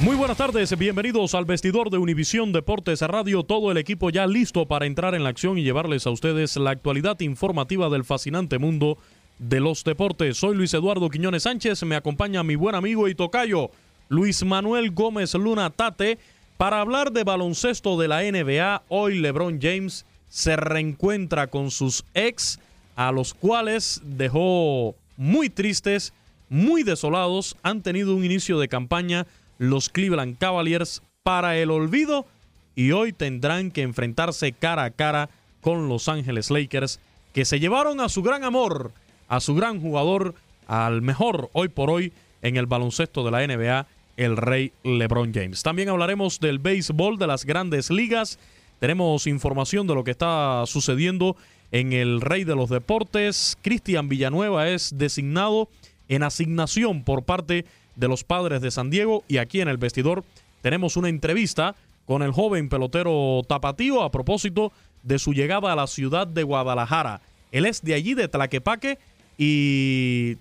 [0.00, 4.66] Muy buenas tardes, bienvenidos al vestidor de Univisión Deportes Radio, todo el equipo ya listo
[4.66, 8.98] para entrar en la acción y llevarles a ustedes la actualidad informativa del fascinante mundo
[9.38, 10.36] de los deportes.
[10.36, 13.70] Soy Luis Eduardo Quiñones Sánchez, me acompaña mi buen amigo y tocayo
[14.10, 16.18] Luis Manuel Gómez Luna Tate
[16.58, 18.82] para hablar de baloncesto de la NBA.
[18.90, 22.60] Hoy LeBron James se reencuentra con sus ex,
[22.96, 26.12] a los cuales dejó muy tristes,
[26.50, 29.26] muy desolados, han tenido un inicio de campaña
[29.58, 32.26] los Cleveland Cavaliers para el olvido
[32.74, 35.30] y hoy tendrán que enfrentarse cara a cara
[35.60, 37.00] con Los Ángeles Lakers
[37.32, 38.92] que se llevaron a su gran amor,
[39.28, 40.34] a su gran jugador,
[40.66, 42.12] al mejor hoy por hoy
[42.42, 43.86] en el baloncesto de la NBA,
[44.16, 45.62] el rey LeBron James.
[45.62, 48.38] También hablaremos del béisbol de las grandes ligas.
[48.78, 51.36] Tenemos información de lo que está sucediendo
[51.72, 53.58] en el rey de los deportes.
[53.62, 55.68] Cristian Villanueva es designado
[56.08, 60.24] en asignación por parte de los padres de San Diego y aquí en el vestidor
[60.62, 61.74] tenemos una entrevista
[62.06, 67.20] con el joven pelotero tapatío a propósito de su llegada a la ciudad de Guadalajara.
[67.52, 68.98] Él es de allí, de Tlaquepaque,
[69.38, 70.36] y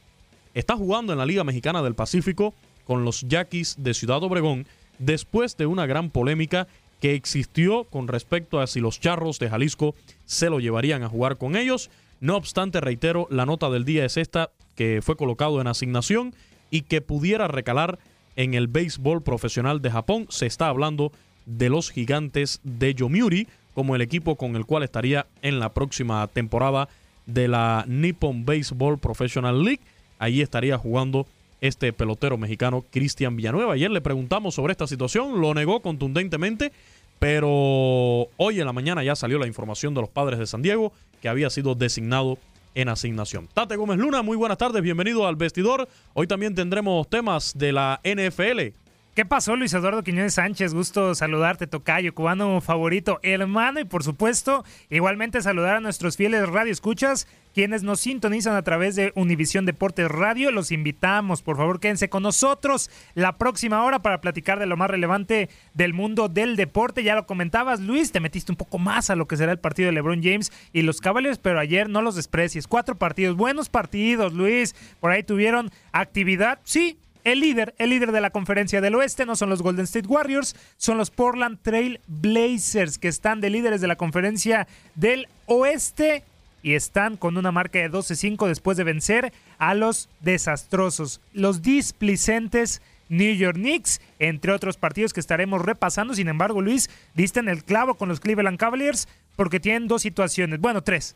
[0.54, 2.54] está jugando en la Liga Mexicana del Pacífico
[2.86, 4.66] con los Yaquis de Ciudad Obregón
[5.00, 6.68] después de una gran polémica
[7.02, 9.96] que existió con respecto a si los Charros de Jalisco
[10.26, 11.90] se lo llevarían a jugar con ellos.
[12.22, 16.34] No obstante, reitero, la nota del día es esta, que fue colocado en asignación
[16.76, 18.00] y que pudiera recalar
[18.36, 20.26] en el béisbol profesional de Japón.
[20.28, 21.14] Se está hablando
[21.46, 26.28] de los gigantes de Yomiuri como el equipo con el cual estaría en la próxima
[26.28, 26.90] temporada
[27.28, 29.80] de la Nippon Baseball Professional League.
[30.20, 31.28] Allí estaría jugando
[31.62, 33.74] este pelotero mexicano Cristian Villanueva.
[33.74, 36.74] Ayer le preguntamos sobre esta situación, lo negó contundentemente,
[37.20, 40.92] pero hoy en la mañana ya salió la información de los padres de San Diego
[41.22, 42.38] que había sido designado
[42.76, 43.48] en asignación.
[43.54, 45.88] Tate Gómez Luna, muy buenas tardes, bienvenido al vestidor.
[46.14, 48.76] Hoy también tendremos temas de la NFL.
[49.16, 50.74] ¿Qué pasó, Luis Eduardo Quiñones Sánchez?
[50.74, 57.26] Gusto saludarte, Tocayo, cubano favorito, hermano, y por supuesto, igualmente saludar a nuestros fieles radioescuchas
[57.56, 62.22] quienes nos sintonizan a través de Univisión Deportes Radio, los invitamos, por favor, quédense con
[62.22, 67.02] nosotros la próxima hora para platicar de lo más relevante del mundo del deporte.
[67.02, 69.86] Ya lo comentabas, Luis, te metiste un poco más a lo que será el partido
[69.86, 72.68] de LeBron James y los Cavaliers, pero ayer no los desprecies.
[72.68, 74.76] Cuatro partidos, buenos partidos, Luis.
[75.00, 79.38] Por ahí tuvieron actividad, sí, el líder, el líder de la conferencia del oeste no
[79.38, 83.88] son los Golden State Warriors, son los Portland Trail Blazers que están de líderes de
[83.88, 86.26] la conferencia del oeste
[86.66, 92.82] y están con una marca de 12-5 después de vencer a los desastrosos, los displicentes
[93.08, 96.16] New York Knicks, entre otros partidos que estaremos repasando.
[96.16, 100.60] Sin embargo, Luis, diste en el clavo con los Cleveland Cavaliers porque tienen dos situaciones,
[100.60, 101.16] bueno, tres.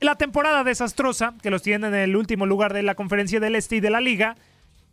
[0.00, 3.76] La temporada desastrosa, que los tienen en el último lugar de la conferencia del Este
[3.76, 4.38] y de la liga,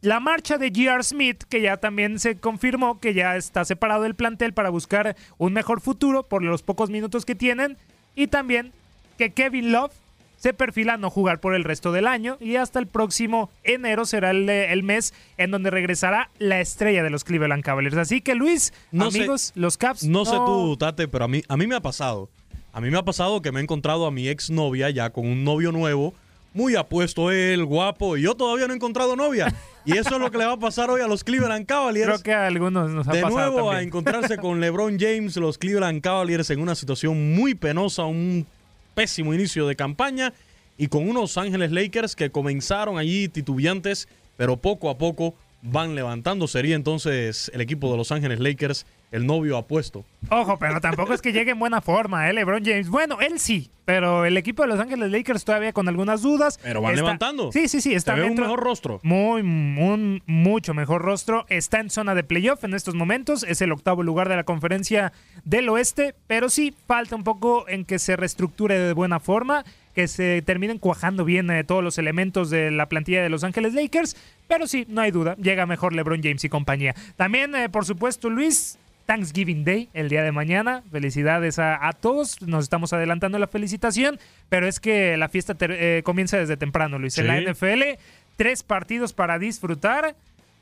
[0.01, 1.03] la marcha de G.R.
[1.03, 5.53] Smith, que ya también se confirmó que ya está separado del plantel para buscar un
[5.53, 7.77] mejor futuro por los pocos minutos que tienen.
[8.13, 8.73] Y también
[9.17, 9.91] que Kevin Love
[10.37, 14.05] se perfila a no jugar por el resto del año y hasta el próximo enero
[14.05, 17.95] será el, mes en donde regresará la estrella de los Cleveland Cavaliers.
[17.95, 20.03] Así que Luis, amigos, los Caps.
[20.03, 22.29] No, sé tú, Tate, pero a mí, a mí me ha pasado.
[22.73, 25.27] A mí me ha pasado que me he encontrado a mi ex novia ya con
[25.27, 26.13] un novio nuevo
[26.53, 29.53] muy apuesto él, guapo, y yo todavía no he encontrado novia.
[29.85, 32.07] Y eso es lo que le va a pasar hoy a los Cleveland Cavaliers.
[32.07, 36.01] Creo que a algunos nos ha De nuevo a encontrarse con LeBron James, los Cleveland
[36.01, 38.45] Cavaliers en una situación muy penosa, un
[38.93, 40.33] pésimo inicio de campaña
[40.77, 44.07] y con unos Ángeles Lakers que comenzaron allí titubeantes,
[44.37, 46.47] pero poco a poco van levantando.
[46.47, 50.03] Sería entonces el equipo de Los Ángeles Lakers el novio apuesto.
[50.29, 52.33] Ojo, pero tampoco es que llegue en buena forma, ¿eh?
[52.33, 52.89] LeBron James.
[52.89, 56.59] Bueno, él sí, pero el equipo de Los Ángeles Lakers todavía con algunas dudas.
[56.63, 57.51] Pero van levantando.
[57.51, 57.93] Sí, sí, sí.
[57.93, 58.99] Está en un mejor rostro.
[59.03, 61.45] Muy, un mucho mejor rostro.
[61.49, 63.43] Está en zona de playoff en estos momentos.
[63.43, 65.13] Es el octavo lugar de la conferencia
[65.43, 66.15] del oeste.
[66.25, 69.63] Pero sí, falta un poco en que se reestructure de buena forma
[69.93, 73.73] que se terminen cuajando bien eh, todos los elementos de la plantilla de Los Ángeles
[73.73, 74.15] Lakers.
[74.47, 76.95] Pero sí, no hay duda, llega mejor LeBron James y compañía.
[77.15, 80.83] También, eh, por supuesto, Luis, Thanksgiving Day el día de mañana.
[80.91, 82.41] Felicidades a, todos.
[82.41, 84.19] Nos estamos adelantando la felicitación,
[84.49, 87.17] pero es que la fiesta eh, comienza desde temprano, Luis.
[87.17, 87.99] En la NFL,
[88.37, 90.15] tres partidos para disfrutar.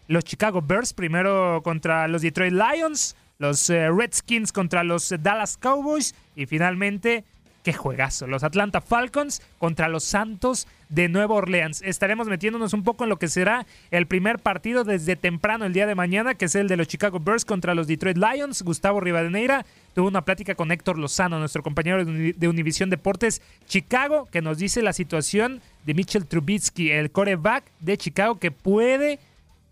[0.08, 6.16] Los Chicago Bears primero contra los Detroit Lions, los eh, Redskins contra los Dallas Cowboys
[6.36, 7.24] y finalmente
[7.64, 8.28] qué juegazo.
[8.28, 11.82] Los Atlanta Falcons contra los Santos de Nueva Orleans.
[11.82, 15.88] Estaremos metiéndonos un poco en lo que será el primer partido desde temprano el día
[15.88, 18.62] de mañana, que es el de los Chicago Bears contra los Detroit Lions.
[18.64, 24.42] Gustavo Rivadeneira tuvo una plática con Héctor Lozano, nuestro compañero de Univisión Deportes Chicago, que
[24.42, 29.20] nos dice la situación de Mitchell Trubisky, el coreback de Chicago, que puede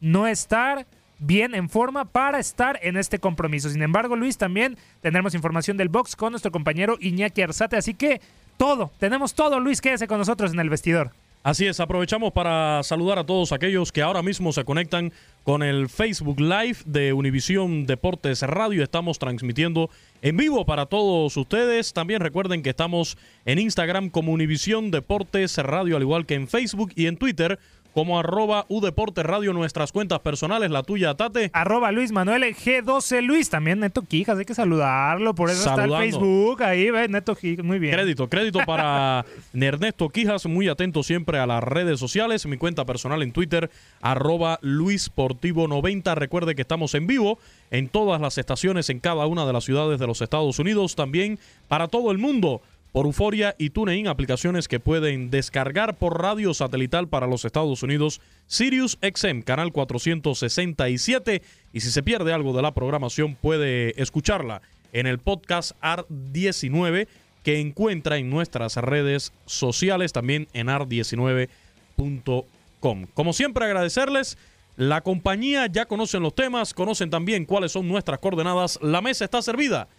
[0.01, 0.87] no estar
[1.19, 3.69] bien en forma para estar en este compromiso.
[3.69, 7.77] Sin embargo, Luis, también tendremos información del box con nuestro compañero Iñaki Arzate.
[7.77, 8.21] Así que
[8.57, 11.11] todo, tenemos todo, Luis, quédese con nosotros en el vestidor.
[11.41, 15.13] Así es, aprovechamos para saludar a todos aquellos que ahora mismo se conectan
[15.45, 18.83] con el Facebook Live de Univisión Deportes Radio.
[18.83, 19.89] Estamos transmitiendo
[20.21, 21.93] en vivo para todos ustedes.
[21.93, 26.91] También recuerden que estamos en Instagram como Univisión Deportes Radio, al igual que en Facebook
[26.95, 27.57] y en Twitter
[27.93, 31.49] como arroba Udeporte Radio, nuestras cuentas personales, la tuya, Tate.
[31.53, 35.91] Arroba Luis Manuel G12 Luis, también Neto Quijas, hay que saludarlo, por eso está el
[35.91, 37.93] Facebook, ahí ve Neto Quijas, muy bien.
[37.93, 43.21] Crédito, crédito para Ernesto Quijas, muy atento siempre a las redes sociales, mi cuenta personal
[43.23, 43.69] en Twitter,
[44.01, 47.39] arroba Luis Portivo 90, recuerde que estamos en vivo
[47.71, 51.39] en todas las estaciones en cada una de las ciudades de los Estados Unidos, también
[51.67, 57.07] para todo el mundo por Euforia y TuneIn, aplicaciones que pueden descargar por radio satelital
[57.07, 61.41] para los Estados Unidos, Sirius XM, canal 467,
[61.71, 67.07] y si se pierde algo de la programación puede escucharla en el podcast AR19
[67.43, 73.07] que encuentra en nuestras redes sociales, también en AR19.com.
[73.13, 74.37] Como siempre agradecerles
[74.77, 79.41] la compañía, ya conocen los temas, conocen también cuáles son nuestras coordenadas, la mesa está
[79.41, 79.89] servida.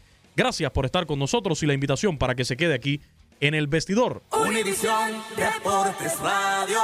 [0.40, 3.02] Gracias por estar con nosotros y la invitación para que se quede aquí
[3.40, 4.22] en el vestidor.
[4.32, 6.78] Univisión Deportes Radio.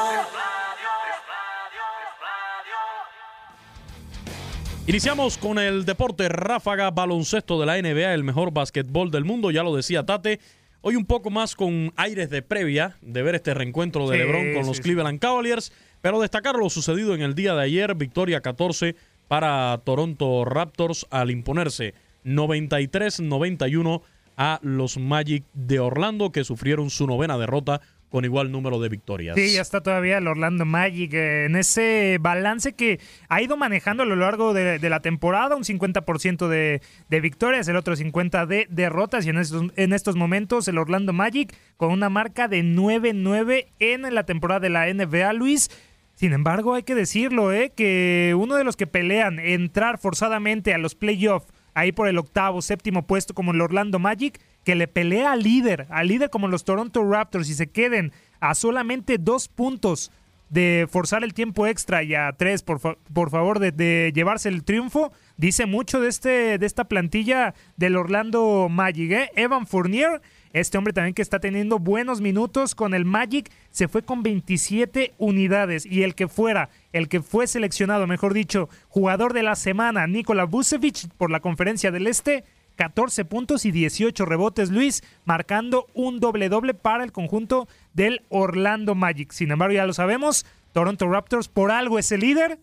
[4.87, 9.63] Iniciamos con el deporte ráfaga baloncesto de la NBA, el mejor básquetbol del mundo, ya
[9.63, 10.39] lo decía Tate.
[10.83, 14.67] Hoy un poco más con aires de previa de ver este reencuentro de LeBron con
[14.67, 15.73] los Cleveland Cavaliers,
[16.03, 18.97] pero destacar lo sucedido en el día de ayer, victoria 14
[19.29, 21.95] para Toronto Raptors al imponerse
[22.27, 24.03] 93-91
[24.37, 27.81] a los Magic de Orlando que sufrieron su novena derrota
[28.11, 29.37] con igual número de victorias.
[29.37, 34.05] Sí, ya está todavía el Orlando Magic eh, en ese balance que ha ido manejando
[34.05, 39.27] a lo largo de, la temporada, un 50% de, victorias, el otro 50% de derrotas
[39.27, 44.15] y en estos, en estos momentos el Orlando Magic con una marca de 9-9 en
[44.15, 45.71] la temporada de la NBA, Luis.
[46.15, 47.73] Sin embargo, hay que decirlo, ¿eh?
[47.77, 52.63] que uno de los que pelean entrar forzadamente a los playoffs, ahí por el octavo,
[52.63, 56.65] séptimo puesto como el Orlando Magic, que le pelea al líder, al líder como los
[56.65, 60.11] Toronto Raptors y se queden a solamente dos puntos
[60.49, 65.67] de forzar el tiempo extra y a tres, por, favor, de, llevarse el triunfo, dice
[65.67, 69.11] mucho de, este, de esta plantilla del Orlando Magic.
[69.13, 69.31] ¿eh?
[69.37, 70.23] Evan Fournier
[70.61, 75.13] este hombre también que está teniendo buenos minutos con el Magic se fue con 27
[75.19, 80.07] unidades y el que fuera, el que fue seleccionado, mejor dicho, jugador de la semana,
[80.07, 82.45] Nikola Vucevic por la Conferencia del Este,
[82.77, 88.95] 14 puntos y 18 rebotes, Luis, marcando un doble doble para el conjunto del Orlando
[88.95, 89.33] Magic.
[89.33, 92.59] Sin embargo, ya lo sabemos, Toronto Raptors por algo es el líder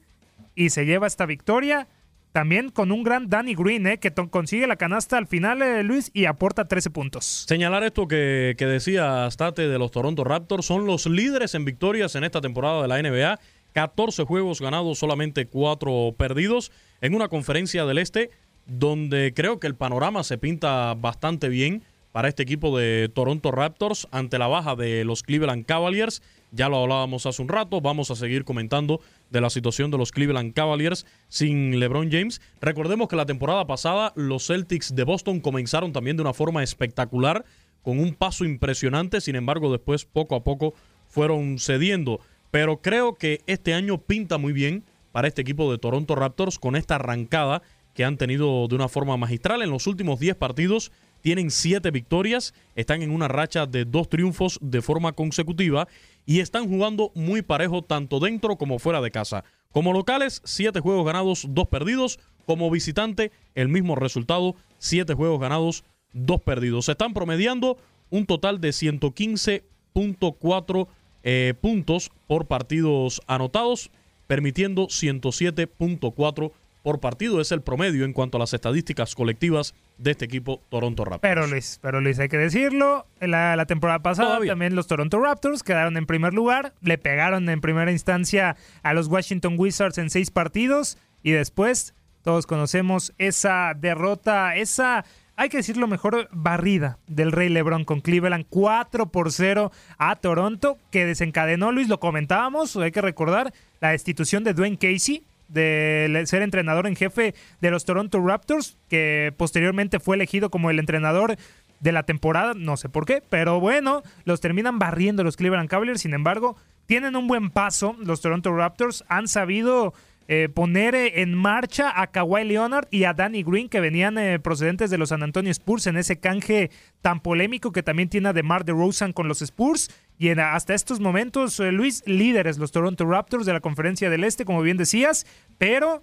[0.56, 1.88] y se lleva esta victoria
[2.34, 6.12] también con un gran Danny Green, eh, que consigue la canasta al final, eh, Luis,
[6.14, 7.46] y aporta 13 puntos.
[7.48, 12.16] Señalar esto que, que decía State de los Toronto Raptors, son los líderes en victorias
[12.16, 13.40] en esta temporada de la NBA.
[13.72, 16.72] 14 juegos ganados, solamente 4 perdidos,
[17.02, 18.30] en una conferencia del Este
[18.66, 24.08] donde creo que el panorama se pinta bastante bien para este equipo de Toronto Raptors
[24.12, 26.22] ante la baja de los Cleveland Cavaliers.
[26.56, 30.12] Ya lo hablábamos hace un rato, vamos a seguir comentando de la situación de los
[30.12, 32.42] Cleveland Cavaliers sin LeBron James.
[32.62, 37.44] Recordemos que la temporada pasada los Celtics de Boston comenzaron también de una forma espectacular,
[37.82, 40.76] con un paso impresionante, sin embargo después poco a poco
[41.08, 42.20] fueron cediendo.
[42.52, 46.76] Pero creo que este año pinta muy bien para este equipo de Toronto Raptors con
[46.76, 47.64] esta arrancada
[47.96, 50.92] que han tenido de una forma magistral en los últimos 10 partidos
[51.24, 55.88] tienen siete victorias, están en una racha de dos triunfos de forma consecutiva
[56.26, 59.44] y están jugando muy parejo tanto dentro como fuera de casa.
[59.72, 62.20] Como locales, siete juegos ganados, dos perdidos.
[62.46, 66.84] Como visitante, el mismo resultado, siete juegos ganados, dos perdidos.
[66.86, 67.78] Se están promediando
[68.10, 70.88] un total de 115.4
[71.24, 73.92] eh, puntos por partidos anotados,
[74.28, 76.52] permitiendo 107.4
[76.84, 77.42] por partido.
[77.42, 81.22] Es el promedio en cuanto a las estadísticas colectivas de este equipo Toronto Raptors.
[81.22, 85.64] Pero Luis, pero Luis, hay que decirlo, la, la temporada pasada también los Toronto Raptors
[85.64, 90.30] quedaron en primer lugar, le pegaron en primera instancia a los Washington Wizards en seis
[90.30, 97.50] partidos y después todos conocemos esa derrota, esa hay que decirlo mejor, barrida del Rey
[97.50, 103.02] Lebron con Cleveland 4 por 0 a Toronto, que desencadenó, Luis, lo comentábamos, hay que
[103.02, 105.24] recordar, la destitución de Dwayne Casey,
[105.54, 110.80] de ser entrenador en jefe de los Toronto Raptors, que posteriormente fue elegido como el
[110.80, 111.38] entrenador
[111.80, 116.02] de la temporada, no sé por qué, pero bueno, los terminan barriendo los Cleveland Cavaliers,
[116.02, 116.56] sin embargo,
[116.86, 119.94] tienen un buen paso, los Toronto Raptors han sabido
[120.28, 124.40] eh, poner eh, en marcha a Kawhi Leonard y a Danny Green, que venían eh,
[124.40, 128.34] procedentes de los San Antonio Spurs en ese canje tan polémico que también tiene a
[128.34, 129.90] DeMar DeRozan con los Spurs.
[130.18, 134.62] Y hasta estos momentos, Luis, líderes los Toronto Raptors de la Conferencia del Este, como
[134.62, 135.26] bien decías,
[135.58, 136.02] pero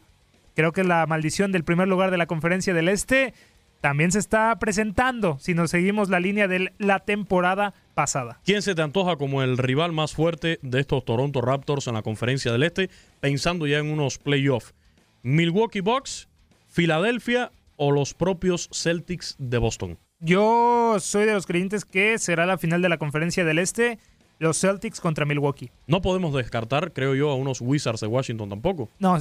[0.54, 3.32] creo que la maldición del primer lugar de la Conferencia del Este
[3.80, 8.40] también se está presentando si nos seguimos la línea de la temporada pasada.
[8.44, 12.02] ¿Quién se te antoja como el rival más fuerte de estos Toronto Raptors en la
[12.02, 14.74] conferencia del Este, pensando ya en unos playoffs?
[15.22, 16.28] ¿Milwaukee Bucks,
[16.68, 19.98] Filadelfia o los propios Celtics de Boston?
[20.20, 23.98] Yo soy de los creyentes que será la final de la conferencia del Este
[24.40, 25.70] los Celtics contra Milwaukee.
[25.86, 28.88] No podemos descartar, creo yo, a unos Wizards de Washington tampoco.
[28.98, 29.16] No,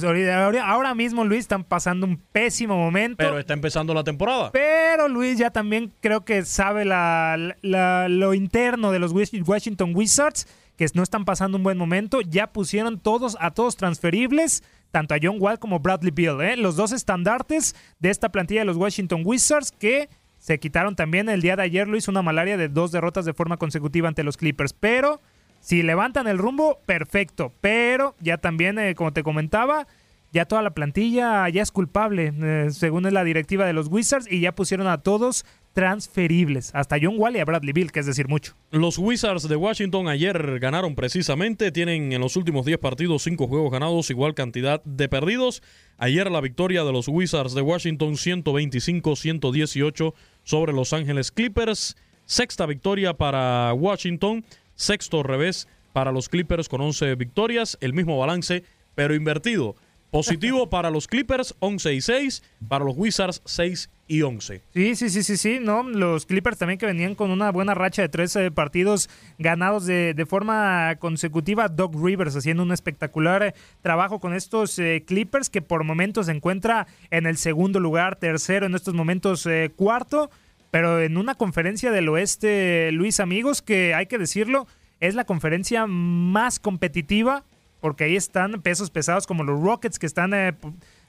[0.64, 3.18] ahora mismo, Luis, están pasando un pésimo momento.
[3.18, 4.50] Pero está empezando la temporada.
[4.50, 11.02] Pero Luis ya también creo que sabe lo interno de los Washington Wizards, que no
[11.02, 12.22] están pasando un buen momento.
[12.22, 16.56] Ya pusieron todos a todos transferibles tanto a John Wall como Bradley Beal, ¿eh?
[16.56, 20.08] los dos estandartes de esta plantilla de los Washington Wizards que
[20.40, 23.58] se quitaron también el día de ayer, Luis, una malaria de dos derrotas de forma
[23.58, 24.72] consecutiva ante los Clippers.
[24.72, 25.20] Pero
[25.60, 27.52] si levantan el rumbo, perfecto.
[27.60, 29.86] Pero ya también, eh, como te comentaba,
[30.32, 34.26] ya toda la plantilla ya es culpable, eh, según es la directiva de los Wizards,
[34.30, 38.06] y ya pusieron a todos transferibles, hasta John Wall y a Bradley Bill, que es
[38.06, 38.54] decir mucho.
[38.70, 43.70] Los Wizards de Washington ayer ganaron precisamente, tienen en los últimos 10 partidos 5 juegos
[43.70, 45.62] ganados, igual cantidad de perdidos.
[45.96, 51.96] Ayer la victoria de los Wizards de Washington 125-118 sobre Los Ángeles Clippers.
[52.24, 54.44] Sexta victoria para Washington,
[54.74, 58.62] sexto revés para los Clippers con 11 victorias, el mismo balance,
[58.94, 59.74] pero invertido.
[60.10, 64.62] Positivo para los Clippers, 11 y 6, para los Wizards, 6 y 11.
[64.74, 65.82] Sí, sí, sí, sí, sí, ¿no?
[65.84, 70.26] Los Clippers también que venían con una buena racha de 13 partidos ganados de, de
[70.26, 71.68] forma consecutiva.
[71.68, 76.86] Doc Rivers haciendo un espectacular trabajo con estos eh, Clippers que por momentos se encuentra
[77.10, 80.30] en el segundo lugar, tercero, en estos momentos eh, cuarto,
[80.70, 84.66] pero en una conferencia del oeste, Luis Amigos, que hay que decirlo,
[85.00, 87.44] es la conferencia más competitiva
[87.80, 90.54] porque ahí están pesos pesados como los Rockets que están eh,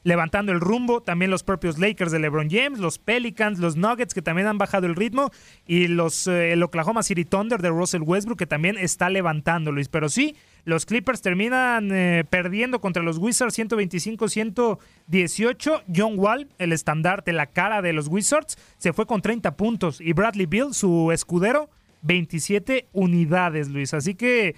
[0.04, 4.22] levantando el rumbo, también los propios Lakers de LeBron James, los Pelicans, los Nuggets que
[4.22, 5.32] también han bajado el ritmo
[5.68, 9.90] y los eh, el Oklahoma City Thunder de Russell Westbrook que también está levantando, Luis.
[9.90, 10.36] Pero sí,
[10.66, 15.84] los Clippers terminan eh, perdiendo contra los Wizards 125-118.
[15.96, 20.14] John Wall, el estandarte, la cara de los Wizards, se fue con 30 puntos y
[20.14, 21.70] Bradley Bill, su escudero,
[22.02, 23.94] 27 unidades, Luis.
[23.94, 24.56] Así que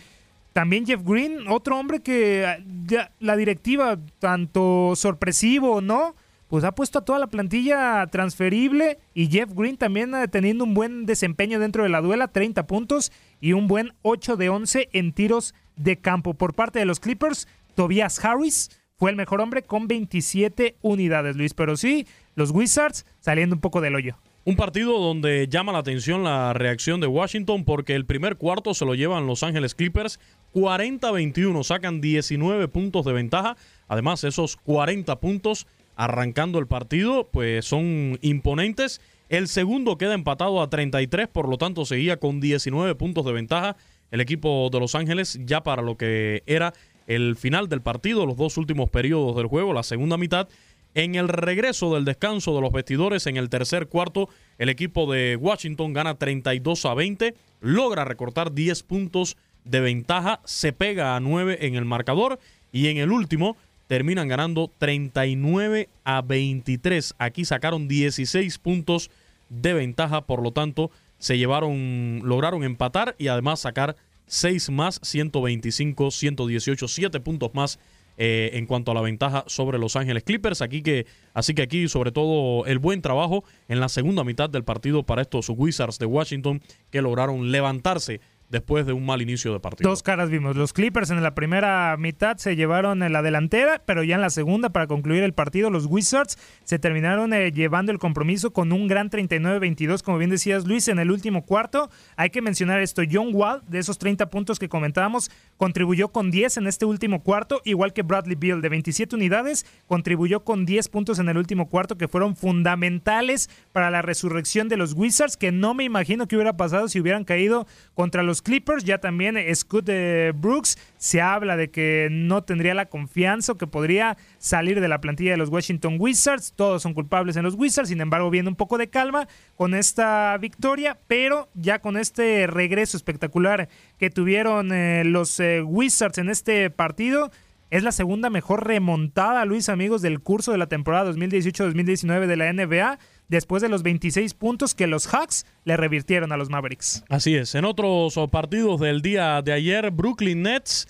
[0.53, 6.15] también Jeff Green, otro hombre que ah, la directiva, tanto sorpresivo o no,
[6.47, 10.75] pues ha puesto a toda la plantilla transferible y Jeff Green también eh, teniendo un
[10.75, 15.13] buen desempeño dentro de la duela, 30 puntos y un buen 8 de 11 en
[15.13, 16.35] tiros de campo.
[16.35, 21.55] Por parte de los Clippers, Tobias Harris fue el mejor hombre con 27 unidades, Luis.
[21.55, 22.05] Pero sí,
[22.35, 24.17] los Wizards saliendo un poco del hoyo.
[24.45, 28.85] Un partido donde llama la atención la reacción de Washington porque el primer cuarto se
[28.85, 30.19] lo llevan Los Ángeles Clippers
[30.53, 33.57] 40-21, sacan 19 puntos de ventaja.
[33.87, 39.01] Además, esos 40 puntos arrancando el partido pues son imponentes.
[39.29, 43.75] El segundo queda empatado a 33, por lo tanto seguía con 19 puntos de ventaja
[44.11, 46.73] el equipo de Los Ángeles ya para lo que era
[47.07, 50.47] el final del partido, los dos últimos periodos del juego, la segunda mitad.
[50.93, 54.29] En el regreso del descanso de los vestidores en el tercer cuarto,
[54.59, 60.73] el equipo de Washington gana 32 a 20, logra recortar 10 puntos de ventaja, se
[60.73, 62.39] pega a 9 en el marcador
[62.71, 67.15] y en el último terminan ganando 39 a 23.
[67.17, 69.11] Aquí sacaron 16 puntos
[69.49, 73.95] de ventaja, por lo tanto se llevaron, lograron empatar y además sacar
[74.27, 77.79] 6 más, 125, 118, 7 puntos más
[78.17, 80.61] eh, en cuanto a la ventaja sobre Los Ángeles Clippers.
[80.61, 84.63] Aquí que, así que aquí, sobre todo, el buen trabajo en la segunda mitad del
[84.63, 88.21] partido para estos Wizards de Washington que lograron levantarse
[88.53, 89.89] después de un mal inicio de partido.
[89.89, 90.55] Dos caras vimos.
[90.55, 94.29] Los Clippers en la primera mitad se llevaron en la delantera, pero ya en la
[94.29, 98.87] segunda, para concluir el partido, los Wizards se terminaron eh, llevando el compromiso con un
[98.87, 101.89] gran 39-22, como bien decías Luis, en el último cuarto.
[102.15, 106.57] Hay que mencionar esto, John Wall, de esos 30 puntos que comentábamos, contribuyó con 10
[106.57, 111.17] en este último cuarto, igual que Bradley Beal, de 27 unidades, contribuyó con 10 puntos
[111.17, 115.73] en el último cuarto, que fueron fundamentales para la resurrección de los Wizards, que no
[115.73, 118.83] me imagino que hubiera pasado si hubieran caído contra los Clippers.
[118.83, 123.67] Ya también Scott eh, Brooks se habla de que no tendría la confianza o que
[123.67, 126.53] podría salir de la plantilla de los Washington Wizards.
[126.55, 130.37] Todos son culpables en los Wizards, sin embargo, viene un poco de calma con esta
[130.37, 136.69] victoria, pero ya con este regreso espectacular que tuvieron eh, los eh, Wizards en este
[136.69, 137.31] partido.
[137.69, 142.53] Es la segunda mejor remontada, Luis, amigos, del curso de la temporada 2018-2019 de la
[142.53, 142.99] NBA
[143.33, 147.03] después de los 26 puntos que los Hawks le revirtieron a los Mavericks.
[147.09, 147.55] Así es.
[147.55, 150.87] En otros partidos del día de ayer, Brooklyn Nets,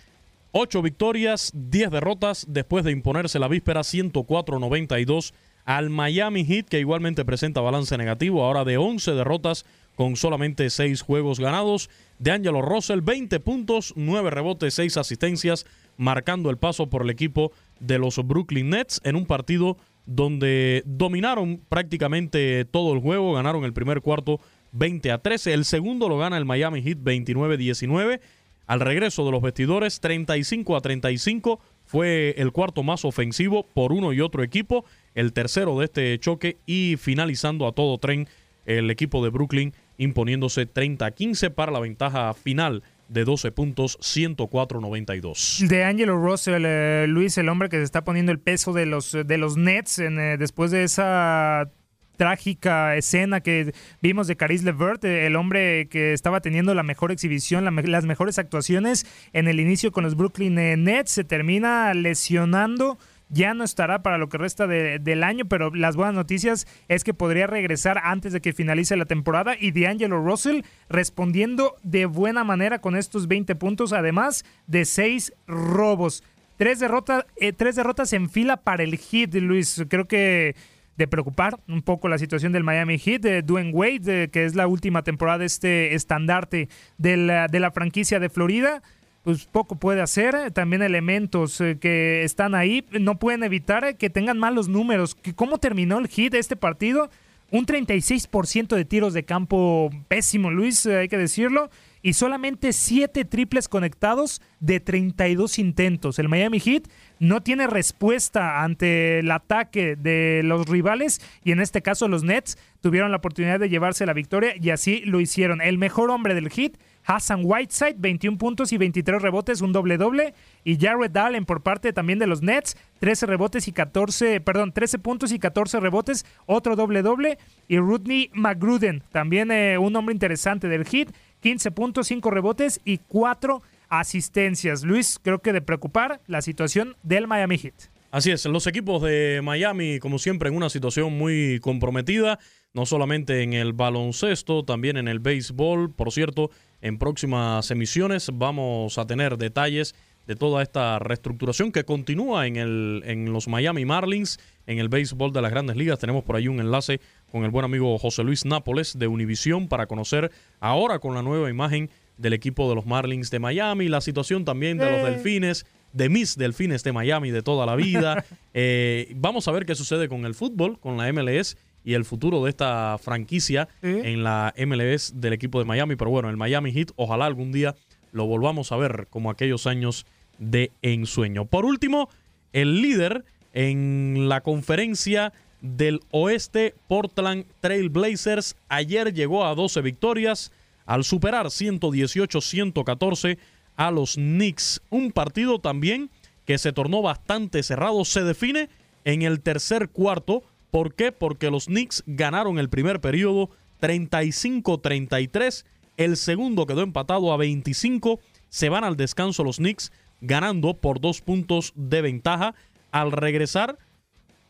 [0.51, 5.33] 8 victorias, 10 derrotas, después de imponerse la víspera 104-92
[5.65, 11.01] al Miami Heat, que igualmente presenta balance negativo, ahora de 11 derrotas con solamente 6
[11.01, 11.89] juegos ganados.
[12.19, 15.65] De Angelo Russell, 20 puntos, 9 rebotes, 6 asistencias,
[15.97, 21.61] marcando el paso por el equipo de los Brooklyn Nets en un partido donde dominaron
[21.69, 24.39] prácticamente todo el juego, ganaron el primer cuarto
[24.73, 28.19] 20 a 13, el segundo lo gana el Miami Heat 29-19.
[28.65, 34.13] Al regreso de los vestidores 35 a 35 fue el cuarto más ofensivo por uno
[34.13, 38.27] y otro equipo, el tercero de este choque y finalizando a todo tren
[38.65, 43.99] el equipo de Brooklyn imponiéndose 30 a 15 para la ventaja final de 12 puntos,
[43.99, 45.67] 104-92.
[45.67, 49.11] De Angelo Russell, eh, Luis, el hombre que se está poniendo el peso de los,
[49.11, 51.69] de los Nets eh, después de esa
[52.17, 57.11] trágica escena que vimos de Caris Levert, eh, el hombre que estaba teniendo la mejor
[57.11, 62.97] exhibición, las mejores actuaciones en el inicio con los Brooklyn Nets, se termina lesionando
[63.33, 67.13] ya no estará para lo que resta del año, pero las buenas noticias es que
[67.13, 72.79] podría regresar antes de que finalice la temporada y D'Angelo Russell respondiendo de buena manera
[72.79, 76.23] con estos 20 puntos, además de 6 robos.
[76.57, 79.83] Tres, derrotas eh, tres derrotas en fila para el Heat, Luis.
[79.89, 80.55] Creo que
[80.97, 84.67] de preocupar un poco la situación del Miami Heat, de Dwayne Wade, que es la
[84.67, 86.69] última temporada de este estandarte
[86.99, 88.83] de la, de la franquicia de Florida
[89.23, 90.51] pues poco puede hacer.
[90.51, 95.17] También elementos eh, que están ahí no pueden evitar que tengan malos números.
[95.35, 97.09] ¿Cómo terminó el hit de este partido?
[97.53, 101.69] un 36% de tiros de campo pésimo, Luis, hay que decirlo,
[102.01, 106.17] y solamente 7 triples conectados de 32 intentos.
[106.17, 106.85] El Miami Heat
[107.19, 112.57] no tiene respuesta ante el ataque de los rivales y en este caso los Nets
[112.81, 115.61] tuvieron la oportunidad de llevarse la victoria y así lo hicieron.
[115.61, 116.73] El mejor hombre del Heat
[117.05, 120.33] Hassan Whiteside, 21 puntos y 23 rebotes, un doble-doble.
[120.63, 124.99] Y Jared Allen por parte también de los Nets, 13 rebotes y 14, perdón, 13
[124.99, 127.37] puntos y 14 rebotes, otro doble-doble.
[127.67, 131.09] Y Rodney McGruden, también eh, un hombre interesante del Heat,
[131.41, 134.83] 15 puntos, 5 rebotes y 4 asistencias.
[134.83, 137.93] Luis, creo que de preocupar la situación del Miami Heat.
[138.13, 142.37] Así es, los equipos de Miami, como siempre, en una situación muy comprometida,
[142.71, 145.91] no solamente en el baloncesto, también en el béisbol.
[145.91, 146.51] Por cierto,
[146.83, 149.95] en próximas emisiones vamos a tener detalles
[150.27, 155.31] de toda esta reestructuración que continúa en, el, en los Miami Marlins, en el béisbol
[155.31, 155.97] de las grandes ligas.
[155.99, 156.99] Tenemos por ahí un enlace
[157.31, 161.49] con el buen amigo José Luis Nápoles de Univisión para conocer ahora con la nueva
[161.49, 165.03] imagen del equipo de los Marlins de Miami, la situación también de los.
[165.03, 168.25] Delfines de mis delfines de Miami de toda la vida.
[168.55, 172.43] Eh, vamos a ver qué sucede con el fútbol, con la MLS y el futuro
[172.43, 175.95] de esta franquicia en la MLS del equipo de Miami.
[175.95, 177.75] Pero bueno, el Miami Heat, ojalá algún día
[178.11, 180.05] lo volvamos a ver como aquellos años
[180.37, 181.45] de ensueño.
[181.45, 182.09] Por último,
[182.53, 190.51] el líder en la conferencia del oeste, Portland Trail Blazers, ayer llegó a 12 victorias
[190.85, 193.37] al superar 118-114
[193.75, 194.81] a los Knicks.
[194.89, 196.09] Un partido también
[196.45, 198.03] que se tornó bastante cerrado.
[198.05, 198.69] Se define
[199.05, 200.43] en el tercer cuarto.
[200.73, 201.11] ¿Por qué?
[201.11, 205.65] Porque los Knicks ganaron el primer periodo 35-33.
[205.97, 208.19] El segundo quedó empatado a 25.
[208.49, 212.55] Se van al descanso los Knicks ganando por dos puntos de ventaja.
[212.89, 213.77] Al regresar,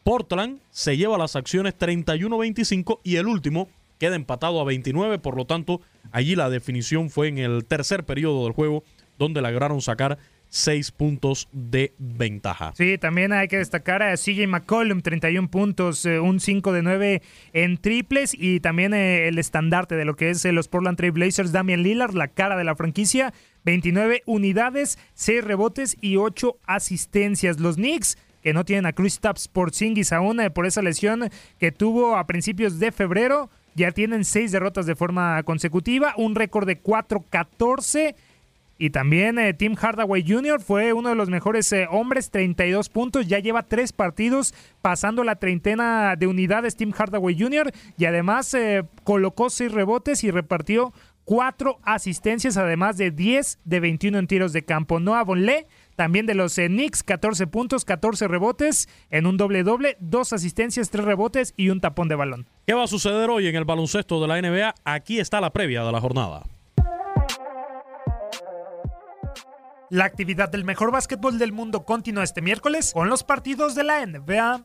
[0.05, 3.67] Portland se lleva las acciones 31-25 y el último
[3.99, 5.19] queda empatado a 29.
[5.19, 5.81] Por lo tanto,
[6.13, 8.85] allí la definición fue en el tercer periodo del juego
[9.19, 10.19] donde lograron sacar
[10.53, 12.73] seis puntos de ventaja.
[12.77, 17.21] Sí, también hay que destacar a CJ McCollum, 31 puntos, eh, un 5 de 9
[17.53, 21.11] en triples y también eh, el estandarte de lo que es eh, los Portland Trail
[21.11, 23.33] Blazers, Damian Lillard, la cara de la franquicia,
[23.65, 27.59] 29 unidades, 6 rebotes y 8 asistencias.
[27.59, 31.71] Los Knicks que no tienen a Chris Tapps por Singis aún por esa lesión que
[31.71, 36.79] tuvo a principios de febrero, ya tienen 6 derrotas de forma consecutiva, un récord de
[36.83, 38.13] 4-14
[38.83, 40.59] y también eh, Tim Hardaway Jr.
[40.59, 45.37] fue uno de los mejores eh, hombres, 32 puntos, ya lleva tres partidos pasando la
[45.37, 47.71] treintena de unidades Tim Hardaway Jr.
[47.97, 50.91] y además eh, colocó seis rebotes y repartió
[51.23, 54.99] cuatro asistencias, además de 10 de 21 en tiros de campo.
[54.99, 55.65] Noah Bonle,
[55.95, 61.53] también de los Knicks, 14 puntos, 14 rebotes en un doble-doble, dos asistencias, tres rebotes
[61.55, 62.49] y un tapón de balón.
[62.67, 64.75] ¿Qué va a suceder hoy en el baloncesto de la NBA?
[64.83, 66.43] Aquí está la previa de la jornada.
[69.93, 74.03] La actividad del mejor básquetbol del mundo continúa este miércoles con los partidos de la
[74.03, 74.63] NBA.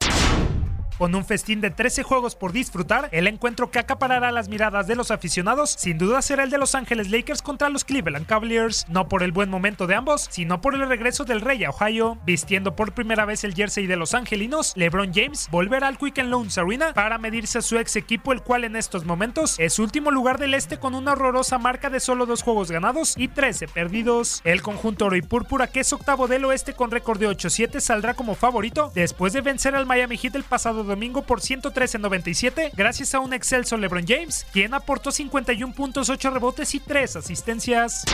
[0.99, 4.97] Con un festín de 13 juegos por disfrutar, el encuentro que acaparará las miradas de
[4.97, 9.09] los aficionados sin duda será el de Los Ángeles Lakers contra los Cleveland Cavaliers, no
[9.09, 12.19] por el buen momento de ambos, sino por el regreso del Rey a Ohio.
[12.27, 16.59] Vistiendo por primera vez el jersey de los angelinos, LeBron James volverá al Quicken Loans
[16.59, 20.39] Arena para medirse a su ex equipo, el cual en estos momentos es último lugar
[20.39, 24.41] del este con una horrorosa marca de solo dos juegos ganados y 13 perdidos.
[24.43, 28.15] El conjunto oro y púrpura, que es octavo del oeste con récord de 8-7, saldrá
[28.15, 33.21] como favorito después de vencer al Miami Heat el pasado domingo por 113-97 gracias a
[33.21, 38.05] un excelso LeBron James, quien aportó 51 puntos, 8 rebotes y 3 asistencias.